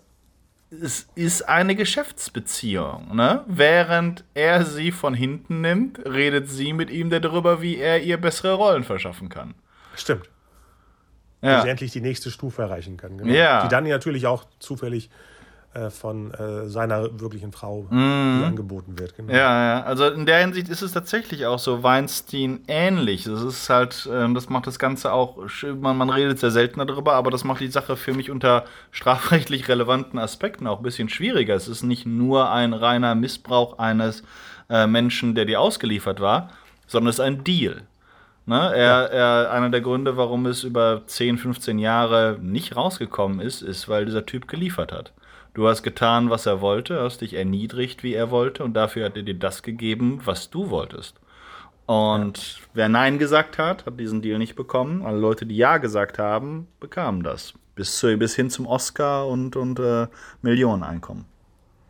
[0.68, 3.14] es ist eine Geschäftsbeziehung.
[3.14, 3.44] Ne?
[3.46, 8.54] Während er sie von hinten nimmt, redet sie mit ihm darüber, wie er ihr bessere
[8.54, 9.54] Rollen verschaffen kann.
[9.94, 10.28] Stimmt.
[11.42, 11.62] Ja.
[11.62, 13.18] Sie endlich die nächste Stufe erreichen kann.
[13.18, 13.32] Genau.
[13.32, 13.62] Ja.
[13.62, 15.10] Die dann natürlich auch zufällig
[15.76, 18.44] äh, von äh, seiner wirklichen Frau mm.
[18.44, 19.14] angeboten wird.
[19.14, 19.30] Genau.
[19.30, 23.24] Ja, ja, also in der Hinsicht ist es tatsächlich auch so Weinstein ähnlich.
[23.24, 25.36] Das ist halt, äh, das macht das Ganze auch,
[25.78, 29.68] man, man redet sehr selten darüber, aber das macht die Sache für mich unter strafrechtlich
[29.68, 31.54] relevanten Aspekten auch ein bisschen schwieriger.
[31.54, 34.22] Es ist nicht nur ein reiner Missbrauch eines
[34.70, 36.48] äh, Menschen, der dir ausgeliefert war,
[36.86, 37.82] sondern es ist ein Deal.
[38.46, 38.72] Ne?
[38.74, 39.02] Er, ja.
[39.06, 44.06] er, einer der Gründe, warum es über 10, 15 Jahre nicht rausgekommen ist, ist, weil
[44.06, 45.12] dieser Typ geliefert hat.
[45.52, 49.16] Du hast getan, was er wollte, hast dich erniedrigt, wie er wollte, und dafür hat
[49.16, 51.18] er dir das gegeben, was du wolltest.
[51.86, 52.64] Und ja.
[52.74, 55.04] wer Nein gesagt hat, hat diesen Deal nicht bekommen.
[55.04, 57.54] Alle Leute, die Ja gesagt haben, bekamen das.
[57.74, 60.06] Bis, zu, bis hin zum Oscar und, und äh,
[60.42, 61.24] Millioneneinkommen.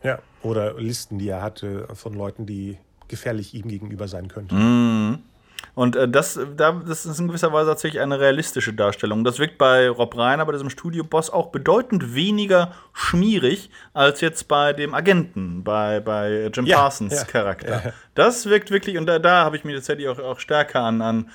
[0.03, 2.79] Ja, oder Listen, die er hatte von Leuten, die
[3.09, 4.57] gefährlich ihm gegenüber sein könnten.
[4.57, 5.19] Mhm.
[5.77, 9.25] Und äh, das, da, das ist in gewisser Weise tatsächlich eine realistische Darstellung.
[9.25, 14.73] Das wirkt bei Rob Reiner, bei diesem Studioboss, auch bedeutend weniger schmierig als jetzt bei
[14.73, 17.83] dem Agenten, bei, bei Jim ja, Parsons ja, Charakter.
[17.85, 21.03] Ja, das wirkt wirklich, und da, da habe ich mich tatsächlich auch, auch stärker an,
[21.03, 21.31] an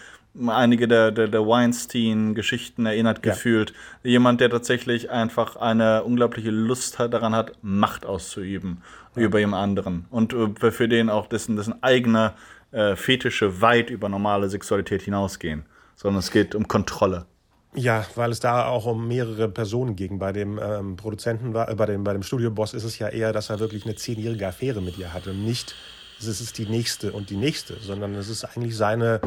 [0.48, 3.74] einige der, der, der Weinstein-Geschichten erinnert gefühlt.
[4.02, 8.82] Jemand, der tatsächlich einfach eine unglaubliche Lust hat, daran hat, Macht auszuüben
[9.14, 10.06] über jemand anderen.
[10.10, 12.34] Und äh, für den auch dessen, dessen eigener
[12.72, 15.65] äh, Fetische weit über normale Sexualität hinausgehen,
[15.95, 17.26] sondern es geht um Kontrolle.
[17.74, 20.19] Ja, weil es da auch um mehrere Personen ging.
[20.19, 23.32] Bei dem ähm, Produzenten, war, äh, bei dem, bei dem Studioboss ist es ja eher,
[23.32, 25.34] dass er wirklich eine zehnjährige Affäre mit ihr hatte.
[25.34, 25.74] Nicht,
[26.19, 29.22] es ist die nächste und die nächste, sondern es ist eigentlich seine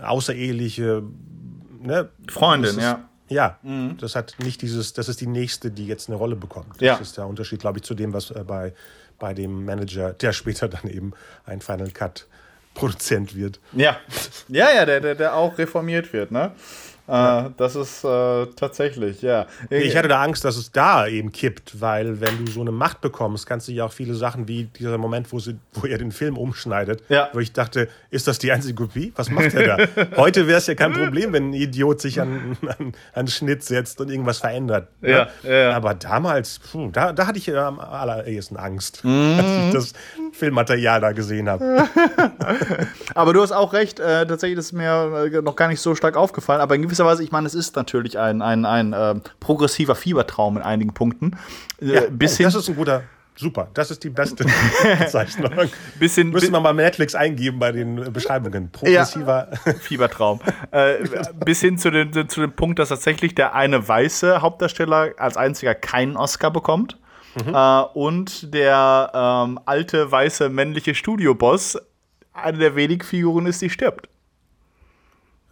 [0.00, 1.04] außereheliche
[1.80, 3.08] ne, Freundin, ist, ja.
[3.28, 3.96] Ja, mhm.
[3.98, 6.74] das hat nicht dieses, das ist die nächste, die jetzt eine Rolle bekommt.
[6.76, 6.96] Das ja.
[6.96, 8.72] ist der Unterschied, glaube ich, zu dem, was äh, bei,
[9.18, 11.12] bei dem Manager, der später dann eben
[11.44, 12.26] ein Final Cut
[12.76, 13.58] Produzent wird.
[13.72, 13.96] Ja,
[14.48, 16.52] ja, ja, der, der, der auch reformiert wird, ne?
[17.08, 17.46] Ja.
[17.46, 19.46] Äh, das ist äh, tatsächlich, ja.
[19.70, 23.00] Ich hatte da Angst, dass es da eben kippt, weil wenn du so eine Macht
[23.00, 26.12] bekommst, kannst du ja auch viele Sachen wie dieser Moment, wo, sie, wo er den
[26.12, 27.28] Film umschneidet, ja.
[27.32, 29.12] wo ich dachte, ist das die einzige Kopie?
[29.16, 30.06] Was macht er da?
[30.16, 34.00] Heute wäre es ja kein Problem, wenn ein Idiot sich an, an, an Schnitt setzt
[34.00, 34.88] und irgendwas verändert.
[35.00, 35.10] Ne?
[35.10, 35.76] Ja, ja.
[35.76, 39.34] Aber damals, puh, da, da hatte ich am allerersten Angst, mhm.
[39.38, 39.92] als ich das
[40.32, 41.84] Filmmaterial da gesehen habe.
[43.14, 46.16] aber du hast auch recht, äh, tatsächlich ist mir äh, noch gar nicht so stark
[46.16, 49.94] aufgefallen, aber in gewisser Weise, ich meine, es ist natürlich ein, ein, ein äh, progressiver
[49.94, 51.36] Fiebertraum in einigen Punkten.
[51.80, 53.02] Äh, ja, bis oh, hin das ist ein guter.
[53.38, 54.46] Super, das ist die beste
[54.98, 55.52] Bezeichnung.
[55.98, 58.70] Bisschen, Müssen wir mal Netflix eingeben bei den Beschreibungen.
[58.70, 60.40] Progressiver ja, Fiebertraum.
[60.70, 61.04] äh,
[61.44, 65.74] bis hin zu, den, zu dem Punkt, dass tatsächlich der eine weiße Hauptdarsteller als einziger
[65.74, 66.98] keinen Oscar bekommt.
[67.34, 67.54] Mhm.
[67.54, 71.78] Äh, und der ähm, alte weiße männliche Studioboss
[72.32, 74.08] eine der wenigen Figuren ist, die stirbt.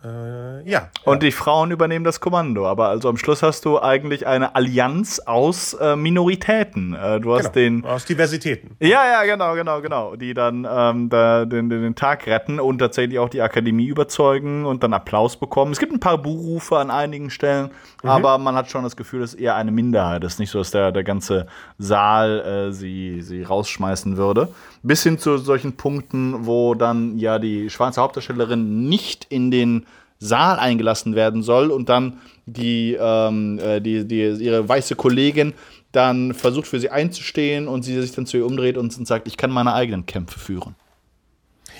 [0.04, 0.88] Äh, ja.
[1.04, 2.66] Und die Frauen übernehmen das Kommando.
[2.66, 6.94] Aber also am Schluss hast du eigentlich eine Allianz aus äh, Minoritäten.
[6.94, 7.84] Äh, du hast genau, den.
[7.84, 8.76] Aus Diversitäten.
[8.80, 10.16] Ja, ja, genau, genau, genau.
[10.16, 14.82] Die dann ähm, da, den, den, Tag retten und tatsächlich auch die Akademie überzeugen und
[14.82, 15.72] dann Applaus bekommen.
[15.72, 17.70] Es gibt ein paar Buhrufe an einigen Stellen,
[18.02, 18.08] mhm.
[18.08, 20.24] aber man hat schon das Gefühl, es ist eher eine Minderheit.
[20.24, 21.46] Es ist nicht so, dass der, der ganze
[21.78, 24.48] Saal äh, sie, sie rausschmeißen würde.
[24.84, 29.86] Bis hin zu solchen Punkten, wo dann ja die schwarze Hauptdarstellerin nicht in den
[30.18, 35.54] Saal eingelassen werden soll und dann die, ähm, äh, die, die, ihre weiße Kollegin
[35.92, 39.36] dann versucht für sie einzustehen und sie sich dann zu ihr umdreht und sagt, ich
[39.36, 40.74] kann meine eigenen Kämpfe führen.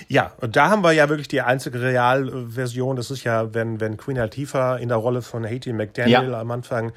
[0.07, 2.95] Ja, und da haben wir ja wirklich die einzige Realversion.
[2.95, 6.41] Das ist ja, wenn, wenn Queen Latifah in der Rolle von Haiti McDaniel ja.
[6.41, 6.91] am Anfang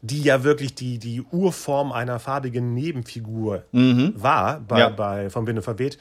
[0.00, 4.88] die ja wirklich die, die Urform einer farbigen Nebenfigur war bei, Ja.
[4.90, 5.98] bei Von Binde verweht.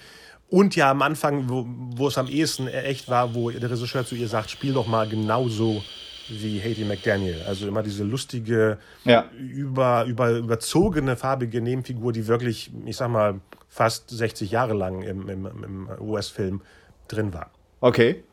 [0.50, 4.16] Und ja am Anfang, wo, wo es am ehesten echt war, wo der Regisseur zu
[4.16, 5.84] ihr sagt, spiel doch mal genauso
[6.30, 7.42] wie Haiti McDaniel.
[7.48, 9.26] Also immer diese lustige, Ja.
[9.38, 15.28] über, über, überzogene farbige Nebenfigur, die wirklich, ich sag mal, fast 60 Jahre lang im,
[15.28, 16.62] im, im US-Film
[17.08, 17.50] drin war.
[17.82, 18.24] Okay.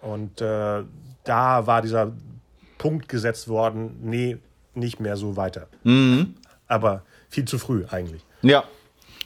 [0.00, 0.82] Und äh,
[1.24, 2.12] da war dieser
[2.78, 4.38] Punkt gesetzt worden, nee,
[4.74, 5.68] nicht mehr so weiter.
[6.68, 8.22] Aber viel zu früh eigentlich.
[8.42, 8.64] Ja.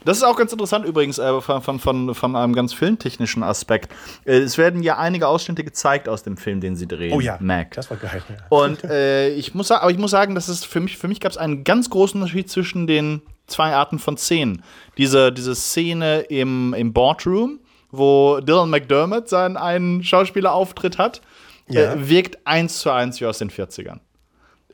[0.05, 3.93] Das ist auch ganz interessant übrigens äh, von, von, von, einem ganz filmtechnischen Aspekt.
[4.25, 7.13] Äh, es werden ja einige Ausschnitte gezeigt aus dem Film, den sie drehen.
[7.13, 7.73] Oh ja, Mac.
[7.73, 8.23] das war geil.
[8.29, 8.37] Ja.
[8.51, 11.19] Und äh, ich muss sagen, aber ich muss sagen, dass es für mich, für mich
[11.19, 14.63] gab es einen ganz großen Unterschied zwischen den zwei Arten von Szenen.
[14.97, 17.59] Diese, diese Szene im, im Boardroom,
[17.91, 21.21] wo Dylan McDermott seinen einen Schauspielerauftritt hat,
[21.69, 21.95] Ja.
[21.95, 23.99] äh, wirkt eins zu eins wie aus den 40ern.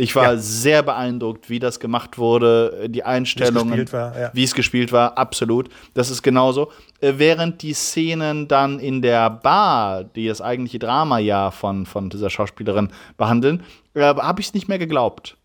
[0.03, 0.36] Ich war Ja.
[0.36, 4.30] sehr beeindruckt, wie das gemacht wurde, die Einstellungen, gespielt war, ja.
[4.32, 5.68] wie es gespielt war, absolut.
[5.94, 6.72] Das ist genauso.
[7.00, 12.11] Äh, Während die Szenen dann in der Bar, die das eigentliche Drama ja von, von
[12.11, 13.62] dieser Schauspielerin behandeln,
[13.94, 15.36] äh, habe ich es nicht mehr geglaubt.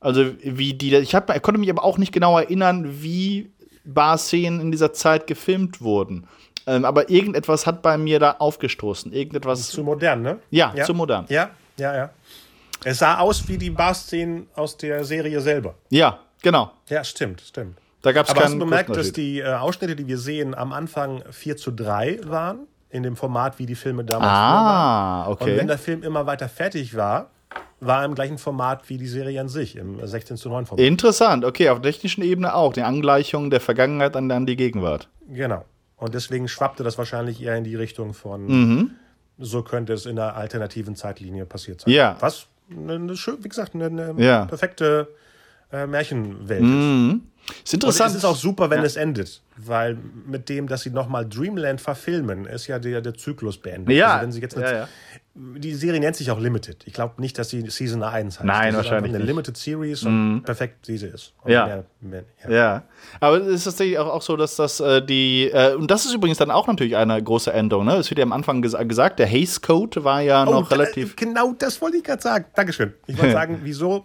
[0.00, 3.50] Also wie die, ich, hab, ich konnte mich aber auch nicht genau erinnern, wie
[3.84, 6.26] Bar-Szenen in dieser Zeit gefilmt wurden.
[6.66, 9.12] Ähm, aber irgendetwas hat bei mir da aufgestoßen.
[9.14, 9.70] Irgendetwas.
[9.70, 10.38] Zu modern, ne?
[10.50, 11.24] Ja, zu modern.
[11.30, 12.10] Ja, ja, ja.
[12.84, 15.74] Es sah aus wie die Bar-Szenen aus der Serie selber.
[15.90, 16.70] Ja, genau.
[16.88, 17.78] Ja, stimmt, stimmt.
[18.02, 20.72] Da gab es Aber hast du bemerkt, dass die äh, Ausschnitte, die wir sehen, am
[20.72, 22.60] Anfang 4 zu 3 waren?
[22.90, 25.32] In dem Format, wie die Filme damals Ah, waren.
[25.32, 25.50] okay.
[25.52, 27.30] Und wenn der Film immer weiter fertig war,
[27.80, 30.86] war er im gleichen Format wie die Serie an sich, im 16 zu 9 Format.
[30.86, 32.72] Interessant, okay, auf der technischen Ebene auch.
[32.72, 35.08] Die Angleichung der Vergangenheit an, an die Gegenwart.
[35.28, 35.64] Genau.
[35.96, 38.90] Und deswegen schwappte das wahrscheinlich eher in die Richtung von, Mhm.
[39.36, 41.92] so könnte es in der alternativen Zeitlinie passiert sein.
[41.92, 42.16] Ja.
[42.20, 44.44] Was, eine, wie gesagt, eine, eine Ja.
[44.46, 45.08] perfekte
[45.72, 47.74] äh, Märchenwelt Ist ist.
[47.74, 48.10] Und interessant.
[48.10, 49.96] es ist auch super, wenn es endet, weil
[50.26, 53.94] mit dem, dass sie nochmal Dreamland verfilmen, ist ja der, der Zyklus beendet.
[53.96, 54.88] Ja, Also wenn sie jetzt eine, ja, ja.
[55.40, 56.82] Die Serie nennt sich auch Limited.
[56.86, 58.44] Ich glaube nicht, dass sie Season 1 heißt.
[58.44, 59.26] Nein, das ist wahrscheinlich einfach eine nicht.
[59.28, 61.32] Limited Series und perfekt, wie sie ist.
[61.46, 61.66] Ja.
[61.66, 62.50] mehr- mehr- ja.
[62.50, 62.82] Ja,
[63.20, 66.12] aber es ist tatsächlich auch, auch so, dass das äh, die, äh, und das ist
[66.14, 67.96] übrigens dann auch natürlich eine große Änderung, ne?
[67.98, 70.74] Es wird ja am Anfang ges gesagt, der Haze Code war ja Oh, noch da-
[70.74, 71.14] relativ.
[71.14, 72.46] Genau das wollte ich gerade sagen.
[72.56, 72.94] Dankeschön.
[73.06, 74.02] Ich wollte sagen, wieso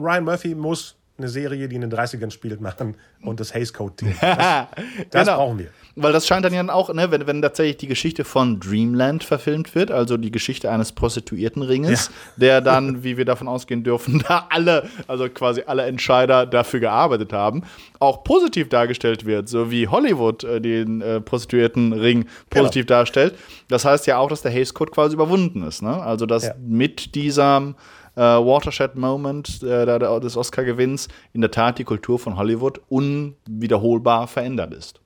[0.00, 3.94] Ryan Murphy muss eine Serie, die in den 30ern spielt, machen und das Haze Code
[3.96, 4.14] Team.
[4.18, 4.66] Das,
[5.10, 5.36] das Genau.
[5.36, 5.68] brauchen wir.
[6.02, 9.74] Weil das scheint dann ja auch, ne, wenn, wenn tatsächlich die Geschichte von Dreamland verfilmt
[9.74, 14.88] wird, also die Geschichte eines Prostituiertenringes, der dann, wie wir davon ausgehen dürfen, da alle,
[15.08, 17.62] also quasi alle Entscheider dafür gearbeitet haben,
[17.98, 23.34] auch positiv dargestellt wird, so wie Hollywood äh, den äh, Prostituiertenring positiv darstellt.
[23.68, 26.02] Das heißt ja auch, dass der Haze Code quasi überwunden ist, ne?
[26.02, 26.54] Also dass Ja.
[26.58, 27.74] mit diesem
[28.16, 35.00] äh, Watershed-Moment äh, des Oscar-Gewinns in der Tat die Kultur von Hollywood unwiederholbar verändert ist.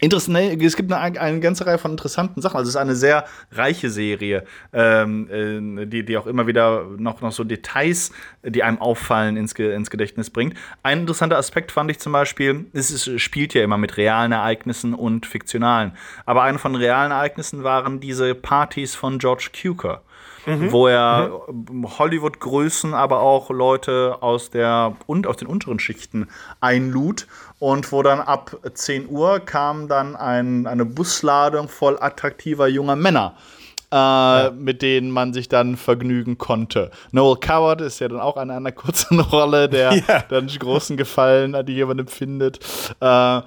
[0.00, 2.56] Interessant, es gibt eine, eine ganze Reihe von interessanten Sachen.
[2.56, 7.20] Also es ist eine sehr reiche Serie, ähm, äh, die, die auch immer wieder noch,
[7.20, 8.10] noch so Details,
[8.42, 10.54] die einem auffallen, ins, ins Gedächtnis bringt.
[10.82, 14.94] Ein interessanter Aspekt fand ich zum Beispiel, es ist, spielt ja immer mit realen Ereignissen
[14.94, 15.92] und fiktionalen.
[16.26, 20.02] Aber eine von realen Ereignissen waren diese Partys von George Cukor.
[20.46, 21.30] Wo er
[21.98, 26.28] Hollywood-Größen, aber auch Leute aus, der, und aus den unteren Schichten
[26.60, 27.26] einlud
[27.58, 33.34] und wo dann ab 10 Uhr kam dann ein, eine Busladung voll attraktiver junger Männer.
[33.92, 36.90] Äh, mit denen man sich dann vergnügen konnte.
[37.12, 40.22] Noel Coward ist ja dann auch in einer kurzen Rolle, der Ja.
[40.28, 42.58] dann großen Gefallen an jemandem findet.
[43.00, 43.40] Äh,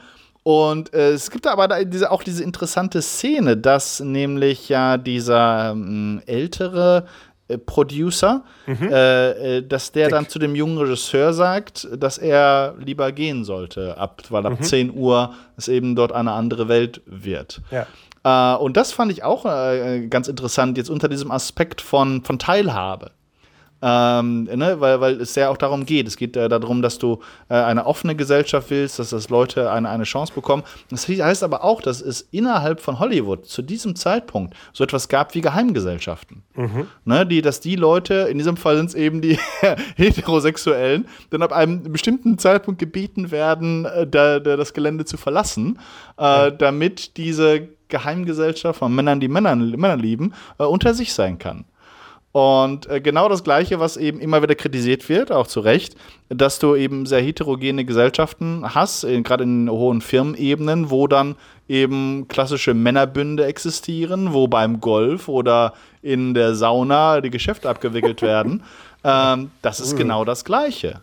[0.47, 5.71] und äh, es gibt aber da diese, auch diese interessante Szene, dass nämlich ja dieser
[5.71, 7.03] ähm, ältere
[7.49, 13.11] äh, Producer, äh, äh, dass der dann zu dem jungen Regisseur sagt, dass er lieber
[13.11, 17.59] gehen sollte, ab, weil ab 10 Uhr es eben dort eine andere Welt wird.
[17.69, 18.55] Ja.
[18.55, 22.39] Äh, und das fand ich auch äh, ganz interessant, jetzt unter diesem Aspekt von, von
[22.39, 23.11] Teilhabe.
[23.81, 26.07] Ähm, ne, weil, weil es ja auch darum geht.
[26.07, 27.19] Es geht äh, darum, dass du
[27.49, 30.63] äh, eine offene Gesellschaft willst, dass das Leute eine, eine Chance bekommen.
[30.89, 35.35] Das heißt aber auch, dass es innerhalb von Hollywood zu diesem Zeitpunkt so etwas gab
[35.35, 36.43] wie Geheimgesellschaften.
[37.05, 39.37] Ne, die, dass die Leute, in diesem Fall sind es eben die
[39.95, 45.79] Heterosexuellen, dann ab einem bestimmten Zeitpunkt gebeten werden, äh, da, da das Gelände zu verlassen,
[46.17, 51.65] äh, damit diese Geheimgesellschaft von Männern, die Männer, Männer lieben, äh, unter sich sein kann.
[52.31, 55.95] Und äh, genau das Gleiche, was eben immer wieder kritisiert wird, auch zu Recht,
[56.29, 61.35] dass du eben sehr heterogene Gesellschaften hast, gerade in hohen Firmenebenen, wo dann
[61.67, 68.61] eben klassische Männerbünde existieren, wo beim Golf oder in der Sauna die Geschäfte abgewickelt werden.
[68.61, 68.63] Äh,
[69.07, 69.97] Ähm, das ist mhm.
[69.97, 71.01] genau das Gleiche.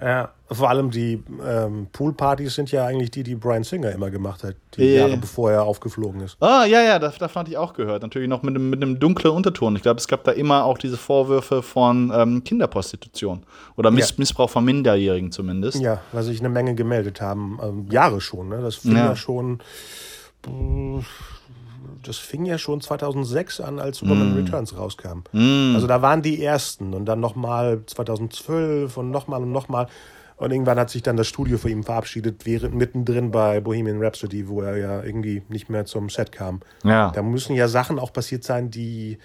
[0.00, 4.44] Ja, vor allem die ähm, Poolpartys sind ja eigentlich die, die Brian Singer immer gemacht
[4.44, 4.98] hat, die äh.
[4.98, 6.36] Jahre bevor er aufgeflogen ist.
[6.40, 8.02] Ah, ja, ja, das, das fand ich auch gehört.
[8.02, 9.74] Natürlich noch mit einem, mit einem dunklen Unterton.
[9.74, 13.42] Ich glaube, es gab da immer auch diese Vorwürfe von ähm, Kinderprostitution
[13.76, 14.14] oder Miss ja.
[14.18, 15.80] Missbrauch von Minderjährigen zumindest.
[15.80, 17.58] Ja, weil sich eine Menge gemeldet haben.
[17.60, 18.60] Ähm, Jahre schon, ne?
[18.60, 19.58] Das fing ja, ja schon.
[22.02, 24.36] Das fing ja schon 2006 an, als Superman mm.
[24.36, 25.22] Returns rauskam.
[25.32, 25.74] Mm.
[25.74, 29.88] Also da waren die ersten und dann nochmal 2012 und nochmal und nochmal.
[30.36, 34.48] Und irgendwann hat sich dann das Studio für ihn verabschiedet, während mittendrin bei Bohemian Rhapsody,
[34.48, 36.60] wo er ja irgendwie nicht mehr zum Set kam.
[36.84, 37.10] Ja.
[37.10, 39.18] Da müssen ja Sachen auch passiert sein, die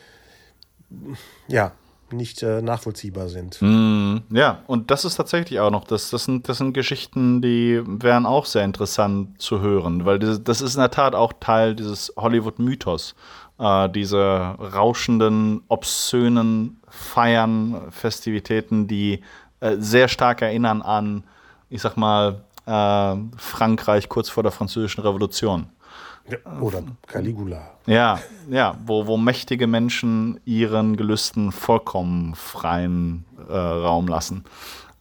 [1.47, 1.73] ja
[2.11, 3.57] nicht äh, nachvollziehbar sind.
[3.61, 7.81] Mm, ja, und das ist tatsächlich auch noch, das, das, sind, das sind Geschichten, die
[7.85, 11.75] wären auch sehr interessant zu hören, weil das, das ist in der Tat auch Teil
[11.75, 13.15] dieses Hollywood-Mythos.
[13.59, 19.21] Äh, diese rauschenden, obszönen Feiern, Festivitäten, die
[19.59, 21.23] äh, sehr stark erinnern an,
[21.69, 25.67] ich sag mal, äh, Frankreich kurz vor der Französischen Revolution.
[26.61, 27.71] Oder Caligula.
[27.85, 28.19] Ja,
[28.49, 34.45] ja, wo, wo mächtige Menschen ihren Gelüsten vollkommen freien äh, Raum lassen.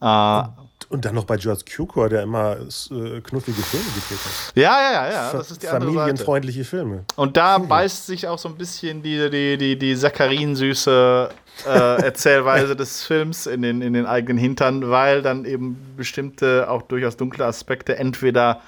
[0.01, 0.43] Äh,
[0.89, 4.55] und dann noch bei George Cukor, der immer äh, knuffige Filme gedreht hat.
[4.55, 5.31] Ja, ja, ja, ja.
[5.31, 7.05] Das ist die Familienfreundliche Filme.
[7.15, 7.67] Und da hm.
[7.67, 11.29] beißt sich auch so ein bisschen die, die, die, die Saccharine-süße
[11.65, 16.83] äh, Erzählweise des Films in den, in den eigenen Hintern, weil dann eben bestimmte, auch
[16.83, 18.61] durchaus dunkle Aspekte entweder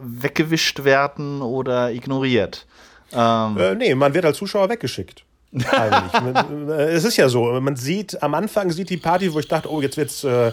[0.00, 2.66] weggewischt werden oder ignoriert.
[3.12, 5.24] Ähm, äh, nee, man wird als Zuschauer weggeschickt.
[5.54, 9.70] Äh, es ist ja so, man sieht, am Anfang sieht die Party, wo ich dachte,
[9.70, 10.48] oh, jetzt wird's äh,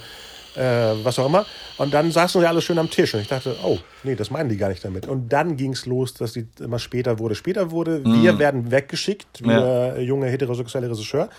[0.55, 1.45] äh, was auch immer.
[1.77, 3.13] Und dann saßen wir alle schön am Tisch.
[3.13, 5.07] Und ich dachte, oh, nee, das meinen die gar nicht damit.
[5.07, 7.35] Und dann ging es los, dass die immer später wurde.
[7.35, 8.21] Später wurde, mm.
[8.21, 9.97] wir werden weggeschickt, wir ja.
[9.97, 11.29] junge heterosexuelle Regisseur.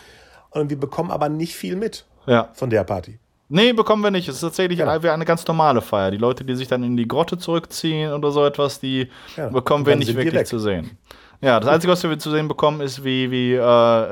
[0.50, 2.48] Und wir bekommen aber nicht viel mit ja.
[2.54, 3.18] von der Party.
[3.54, 4.28] Nee, bekommen wir nicht.
[4.28, 4.88] Es ist tatsächlich ja.
[4.88, 6.10] eine ganz normale Feier.
[6.10, 9.50] Die Leute, die sich dann in die Grotte zurückziehen oder so etwas, die ja.
[9.50, 10.96] bekommen wir nicht wirklich zu sehen.
[11.42, 13.58] Ja, das Einzige, was wir zu sehen bekommen, ist, wie, wie äh,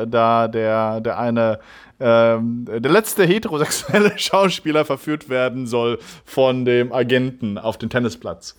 [0.06, 1.58] da der, der eine
[1.98, 8.56] ähm, der letzte heterosexuelle Schauspieler verführt werden soll von dem Agenten auf dem Tennisplatz.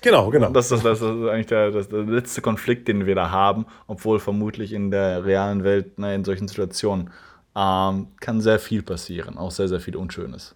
[0.00, 0.50] Genau, genau.
[0.50, 4.20] Das ist, das ist eigentlich der, das, der letzte Konflikt, den wir da haben, obwohl
[4.20, 7.10] vermutlich in der realen Welt, ne, in solchen Situationen,
[7.56, 10.54] ähm, kann sehr viel passieren, auch sehr, sehr viel Unschönes.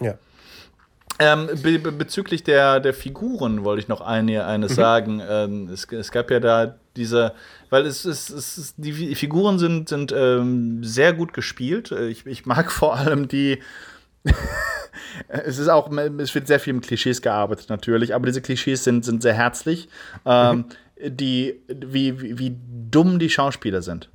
[0.00, 0.18] Ja.
[1.20, 4.76] Ähm, be bezüglich der, der Figuren wollte ich noch eine, eines mhm.
[4.76, 5.22] sagen.
[5.28, 7.32] Ähm, es, es, gab ja da diese,
[7.70, 11.90] weil es es ist die Figuren sind, sind ähm, sehr gut gespielt.
[11.90, 13.58] Ich, ich mag vor allem die.
[15.28, 19.04] es ist auch, es wird sehr viel mit Klischees gearbeitet natürlich, aber diese Klischees sind,
[19.04, 19.88] sind sehr herzlich.
[20.24, 20.66] Ähm,
[20.98, 21.16] mhm.
[21.16, 22.56] die, wie, wie, wie
[22.90, 24.08] dumm die Schauspieler sind.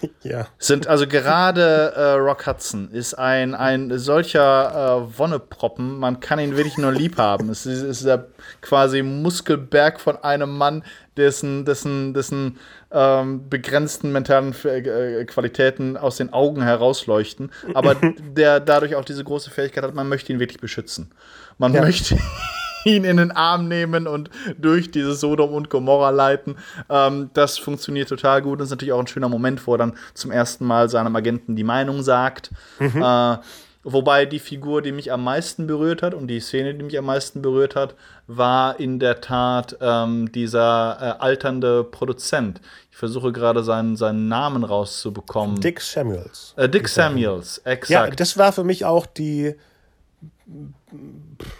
[0.22, 0.48] Ja.
[0.58, 6.56] Sind also gerade äh, Rock Hudson ist ein, ein solcher äh, Wonneproppen, man kann ihn
[6.56, 7.48] wirklich nur lieb haben.
[7.50, 8.26] Es ist, ist der
[8.60, 10.84] quasi Muskelberg von einem Mann,
[11.16, 12.58] dessen, dessen, dessen
[12.90, 17.94] ähm, begrenzten mentalen äh, Qualitäten aus den Augen herausleuchten, aber
[18.36, 21.12] der dadurch auch diese große Fähigkeit hat, man möchte ihn wirklich beschützen.
[21.58, 21.80] Man ja.
[21.80, 22.18] möchte
[22.86, 26.56] ihn in den Arm nehmen und durch dieses Sodom und Gomorra leiten.
[26.88, 28.60] Ähm, das funktioniert total gut.
[28.60, 31.56] Das ist natürlich auch ein schöner Moment, wo er dann zum ersten Mal seinem Agenten
[31.56, 32.50] die Meinung sagt.
[32.78, 33.02] Mhm.
[33.02, 33.38] Äh,
[33.82, 37.06] wobei die Figur, die mich am meisten berührt hat und die Szene, die mich am
[37.06, 37.94] meisten berührt hat,
[38.26, 42.60] war in der Tat ähm, dieser äh, alternde Produzent.
[42.90, 45.60] Ich versuche gerade seinen, seinen Namen rauszubekommen.
[45.60, 46.54] Dick Samuels.
[46.56, 47.90] Äh, Dick Samuels, exakt.
[47.90, 49.54] Ja, das war für mich auch die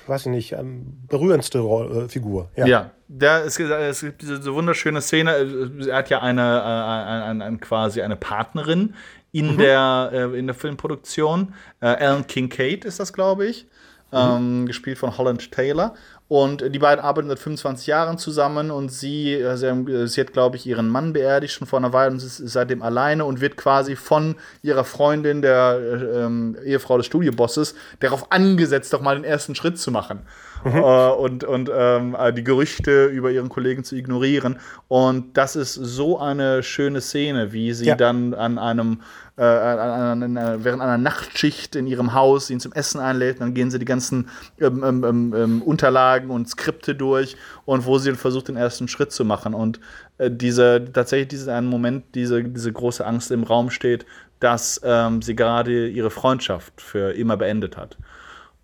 [0.07, 2.51] weiß ich nicht, ähm, berührendste äh, Figur.
[2.57, 5.35] Ja, ja der, es, es gibt diese wunderschöne Szene.
[5.37, 8.95] Äh, er hat ja eine, äh, ein, ein, quasi eine Partnerin
[9.33, 9.59] in, mhm.
[9.59, 11.55] der, in der Filmproduktion.
[11.81, 13.67] Alan Kincaid ist das, glaube ich.
[14.13, 14.19] Mhm.
[14.19, 15.95] Ähm, gespielt von Holland Taylor.
[16.29, 20.33] Und die beiden arbeiten seit 25 Jahren zusammen und sie, äh, sie, haben, sie hat,
[20.33, 23.57] glaube ich, ihren Mann beerdigt schon vor einer Weile und ist seitdem alleine und wird
[23.57, 29.25] quasi von ihrer Freundin, der äh, ähm, Ehefrau des Studiobosses, darauf angesetzt, doch mal den
[29.25, 30.23] ersten Schritt zu machen.
[30.65, 30.77] Mhm.
[30.77, 34.59] Äh, und und ähm, äh, die Gerüchte über ihren Kollegen zu ignorieren.
[34.89, 37.95] Und das ist so eine schöne Szene, wie sie ja.
[37.95, 39.01] dann an einem
[39.39, 43.41] äh, an, an, an, während einer Nachtschicht in ihrem Haus ihn zum Essen einlädt.
[43.41, 47.99] Dann gehen sie die ganzen ähm, ähm, ähm, ähm, Unterlagen und Skripte durch und wo
[47.99, 49.53] sie versucht, den ersten Schritt zu machen.
[49.53, 49.79] Und
[50.19, 54.07] äh, diese, tatsächlich dieser einen Moment, diese, diese große Angst im Raum steht,
[54.41, 57.97] dass ähm, sie gerade ihre Freundschaft für immer beendet hat.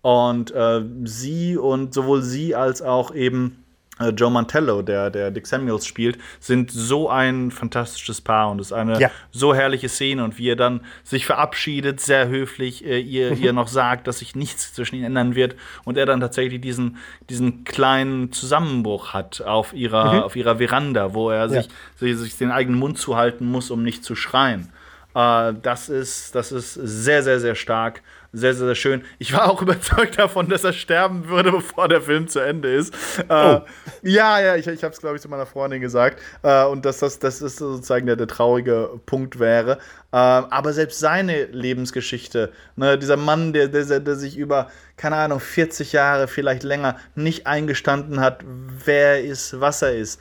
[0.03, 3.63] Und äh, sie und sowohl sie als auch eben
[4.01, 8.67] äh, Joe Mantello, der, der Dick Samuels spielt, sind so ein fantastisches Paar und es
[8.67, 9.11] ist eine Ja.
[9.31, 13.69] so herrliche Szene und wie er dann sich verabschiedet, sehr höflich, äh, ihr, ihr noch
[13.69, 16.97] sagt, dass sich nichts zwischen ihnen ändern wird und er dann tatsächlich diesen,
[17.29, 22.51] diesen kleinen Zusammenbruch hat auf ihrer, auf ihrer Veranda, wo er sich, sich, sich den
[22.51, 24.67] eigenen Mund zuhalten muss, um nicht zu schreien.
[25.15, 28.01] Äh, das, ist, das ist sehr, sehr, sehr stark.
[28.35, 29.03] Sehr, sehr, sehr schön.
[29.19, 32.93] Ich war auch überzeugt davon, dass er sterben würde, bevor der Film zu Ende ist.
[33.29, 33.61] Äh,
[34.01, 36.19] Ja, ja, ich, ich habe es, glaube ich, zu meiner Freundin gesagt.
[36.41, 39.73] Äh, und dass das, das ist sozusagen der, der traurige Punkt wäre.
[40.11, 45.39] Äh, aber selbst seine Lebensgeschichte, ne, dieser Mann, der, der, der sich über, keine Ahnung,
[45.39, 48.43] 40 Jahre, vielleicht länger, nicht eingestanden hat,
[48.83, 50.19] wer er ist, was er ist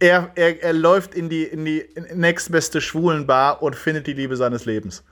[0.00, 4.64] er, er, er läuft in die, in die nächstbeste Schwulenbar und findet die Liebe seines
[4.64, 5.04] Lebens.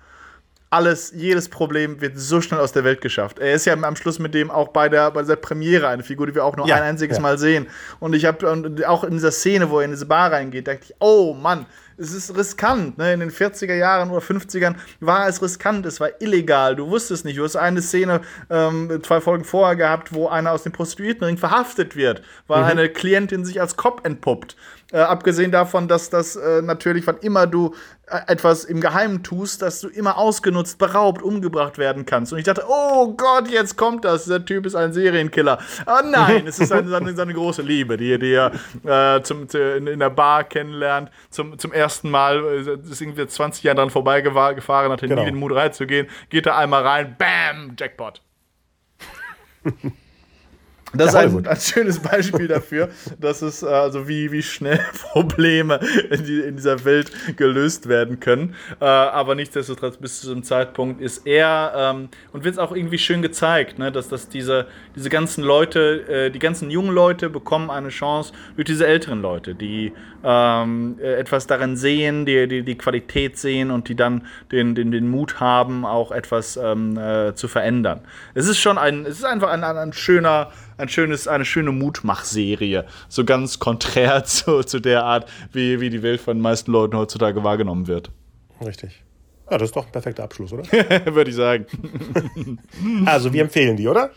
[0.73, 3.39] Alles, jedes Problem wird so schnell aus der Welt geschafft.
[3.39, 6.27] Er ist ja am Schluss mit dem auch bei der, bei dieser Premiere eine Figur,
[6.27, 7.23] die wir auch nur Ja, ein einziges ja.
[7.23, 7.67] Mal sehen.
[8.01, 10.95] Und ich habe auch in dieser Szene, wo er in diese Bar reingeht, dachte ich,
[10.99, 11.67] oh Mann,
[11.99, 12.97] es ist riskant.
[12.99, 13.13] Ne?
[13.13, 17.39] In den 40er Jahren oder 50ern war es riskant, es war illegal, du wusstest nicht.
[17.39, 21.97] Du hast eine Szene ähm, zwei Folgen vorher gehabt, wo einer aus dem Prostituiertenring verhaftet
[21.97, 24.57] wird, weil eine Klientin sich als Cop entpuppt.
[24.93, 27.75] Äh, abgesehen davon, dass das äh, natürlich, wann immer du
[28.09, 32.33] äh, etwas im Geheimen tust, dass du immer ausgenutzt, beraubt, umgebracht werden kannst.
[32.33, 34.25] Und ich dachte, oh Gott, jetzt kommt das.
[34.25, 35.59] Dieser Typ ist ein Serienkiller.
[35.87, 38.53] Aber nein, es ist eine, seine, seine große Liebe, die, die er
[39.17, 41.11] äh, zum, zu- in, in der Bar kennenlernt.
[41.31, 45.23] Zum, zum ersten Mal äh, ist irgendwie 20 Jahre dran vorbeigefahren, hatte Genau.
[45.23, 46.07] nie den Mut reinzugehen.
[46.29, 48.21] Geht da einmal rein, bam, Jackpot.
[50.95, 52.89] Das ist ein, ein schönes Beispiel dafür,
[53.19, 54.81] dass es äh, also wie, wie schnell
[55.13, 55.81] Probleme
[56.11, 58.55] in, die, in dieser Welt gelöst werden können.
[58.81, 62.99] Äh, aber nichtsdestotrotz bis zu diesem Zeitpunkt ist er ähm, und wird es auch irgendwie
[62.99, 67.71] schön gezeigt, ne, dass, dass diese, diese ganzen Leute, äh, die ganzen jungen Leute bekommen
[67.71, 69.93] eine Chance durch diese älteren Leute, die
[70.25, 74.91] ähm, äh, etwas darin sehen, die, die die Qualität sehen und die dann den, den,
[74.91, 78.01] den Mut haben, auch etwas ähm, äh, zu verändern.
[78.35, 81.73] Es ist schon ein, es ist einfach ein, ein, ein schöner, ein schönes, eine schöne
[81.73, 82.85] Mutmachserie.
[83.09, 86.97] So ganz konträr zu, zu der Art, wie, wie die Welt von den meisten Leuten
[86.97, 88.11] heutzutage wahrgenommen wird.
[88.65, 89.03] Richtig.
[89.51, 90.65] Ja, das ist doch ein perfekter Abschluss, oder?
[91.15, 91.67] würde ich sagen.
[93.07, 94.11] also, wir empfehlen die, oder?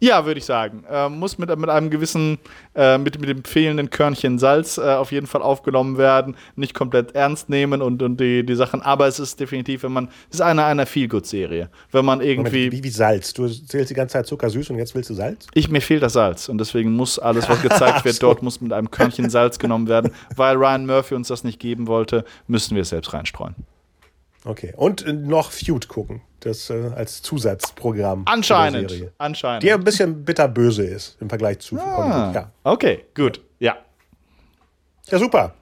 [0.00, 0.84] Ja, würde ich sagen.
[0.90, 2.38] Äh, muss mit, mit einem gewissen,
[2.74, 6.36] äh, mit, mit dem fehlenden Körnchen Salz äh, auf jeden Fall aufgenommen werden.
[6.56, 8.80] Nicht komplett ernst nehmen und, und die, die Sachen.
[8.80, 11.68] Aber es ist definitiv, wenn man, es ist eine einer Feelgood-Serie.
[11.92, 12.72] Wenn man irgendwie.
[12.72, 13.34] Wie, wie Salz.
[13.34, 15.46] Du zählst die ganze Zeit zuckersüß und jetzt willst du Salz?
[15.52, 18.26] Ich, mir fehlt das Salz und deswegen muss alles, was gezeigt wird, so.
[18.28, 20.12] dort muss mit einem Körnchen Salz genommen werden.
[20.34, 23.54] Weil Ryan Murphy uns das nicht geben wollte, müssen wir es selbst reinstreuen.
[24.44, 24.72] Okay.
[24.76, 26.22] Und äh, noch Feud gucken.
[26.40, 28.22] Das äh, als Zusatzprogramm.
[28.26, 28.90] Anscheinend.
[28.90, 29.12] Serie.
[29.18, 29.62] Anscheinend.
[29.62, 32.34] Die ein bisschen bitterböse ist im Vergleich zu ah, Hollywood.
[32.34, 32.52] Ja.
[32.64, 33.42] Okay, gut.
[33.58, 33.76] Ja.
[35.08, 35.54] ja, super.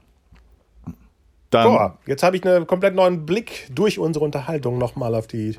[1.51, 1.65] Dann.
[1.65, 5.57] So, jetzt habe ich einen komplett neuen Blick durch unsere Unterhaltung nochmal auf die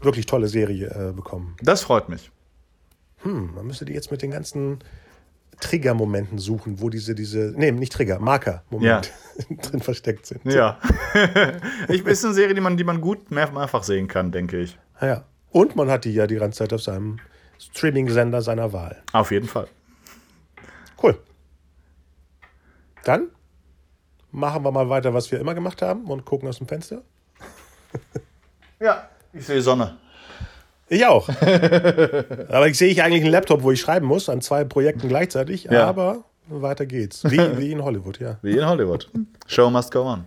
[0.00, 1.56] wirklich tolle Serie äh, bekommen.
[1.62, 2.30] Das freut mich.
[3.22, 4.78] Hm, man müsste die jetzt mit den ganzen
[5.60, 9.10] Trigger-Momenten suchen, wo diese, diese, nee, nicht Trigger, Marker-Momente
[9.62, 10.44] drin versteckt sind.
[10.44, 10.78] Ja.
[11.88, 14.78] ich, ist eine Serie, die man, die man gut mehr, mehrfach sehen kann, denke ich.
[14.98, 15.24] Ah Ja.
[15.50, 17.18] Und man hat die ja die ganze Zeit auf seinem
[17.58, 19.02] Streaming-Sender seiner Wahl.
[19.12, 19.66] Auf jeden Fall.
[21.02, 21.18] Cool.
[23.04, 23.28] Dann
[24.30, 27.02] machen wir mal weiter, was wir immer gemacht haben und gucken aus dem Fenster.
[28.78, 29.08] Ja.
[29.32, 29.98] Ich sehe Sonne.
[30.90, 31.28] Ich auch.
[32.48, 35.64] aber ich sehe ich eigentlich einen Laptop, wo ich schreiben muss, an zwei Projekten gleichzeitig.
[35.64, 35.86] Ja.
[35.86, 37.22] Aber weiter geht's.
[37.24, 38.38] Wie, wie in Hollywood, ja.
[38.42, 39.08] Wie in Hollywood.
[39.46, 40.26] Show must go on.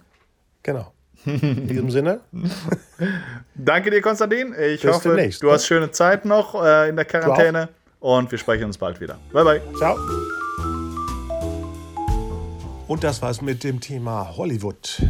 [0.64, 0.94] Genau.
[1.26, 2.22] In diesem Sinne,
[3.56, 4.54] Danke dir, Konstantin.
[4.54, 5.54] Ich Bis hoffe, demnächst, du ne?
[5.54, 7.70] hast schöne Zeit noch äh, in der Quarantäne.
[8.00, 9.20] Und wir sprechen uns bald wieder.
[9.32, 9.62] Bye, bye.
[9.78, 9.98] ciao.
[12.88, 15.02] Und das war's mit dem Thema Hollywood.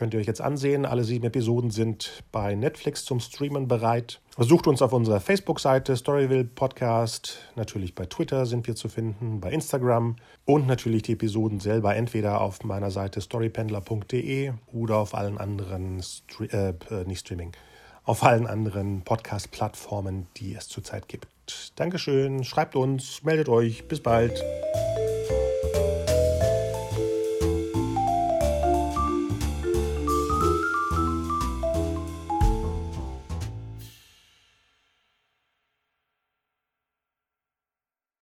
[0.00, 0.86] Könnt ihr euch jetzt ansehen.
[0.86, 4.22] Alle sieben Episoden sind bei Netflix zum Streamen bereit.
[4.38, 7.40] Besucht uns auf unserer Facebook-Seite Storyville Podcast.
[7.54, 12.40] Natürlich bei Twitter sind wir zu finden, bei Instagram und natürlich die Episoden selber entweder
[12.40, 16.46] auf meiner Seite storypendler.de oder auf allen anderen, Stre
[16.90, 17.52] äh, äh, nicht Streaming,
[18.04, 21.28] auf allen anderen Podcast-Plattformen, die es zurzeit gibt.
[21.76, 24.42] Dankeschön, schreibt uns, meldet euch, bis bald.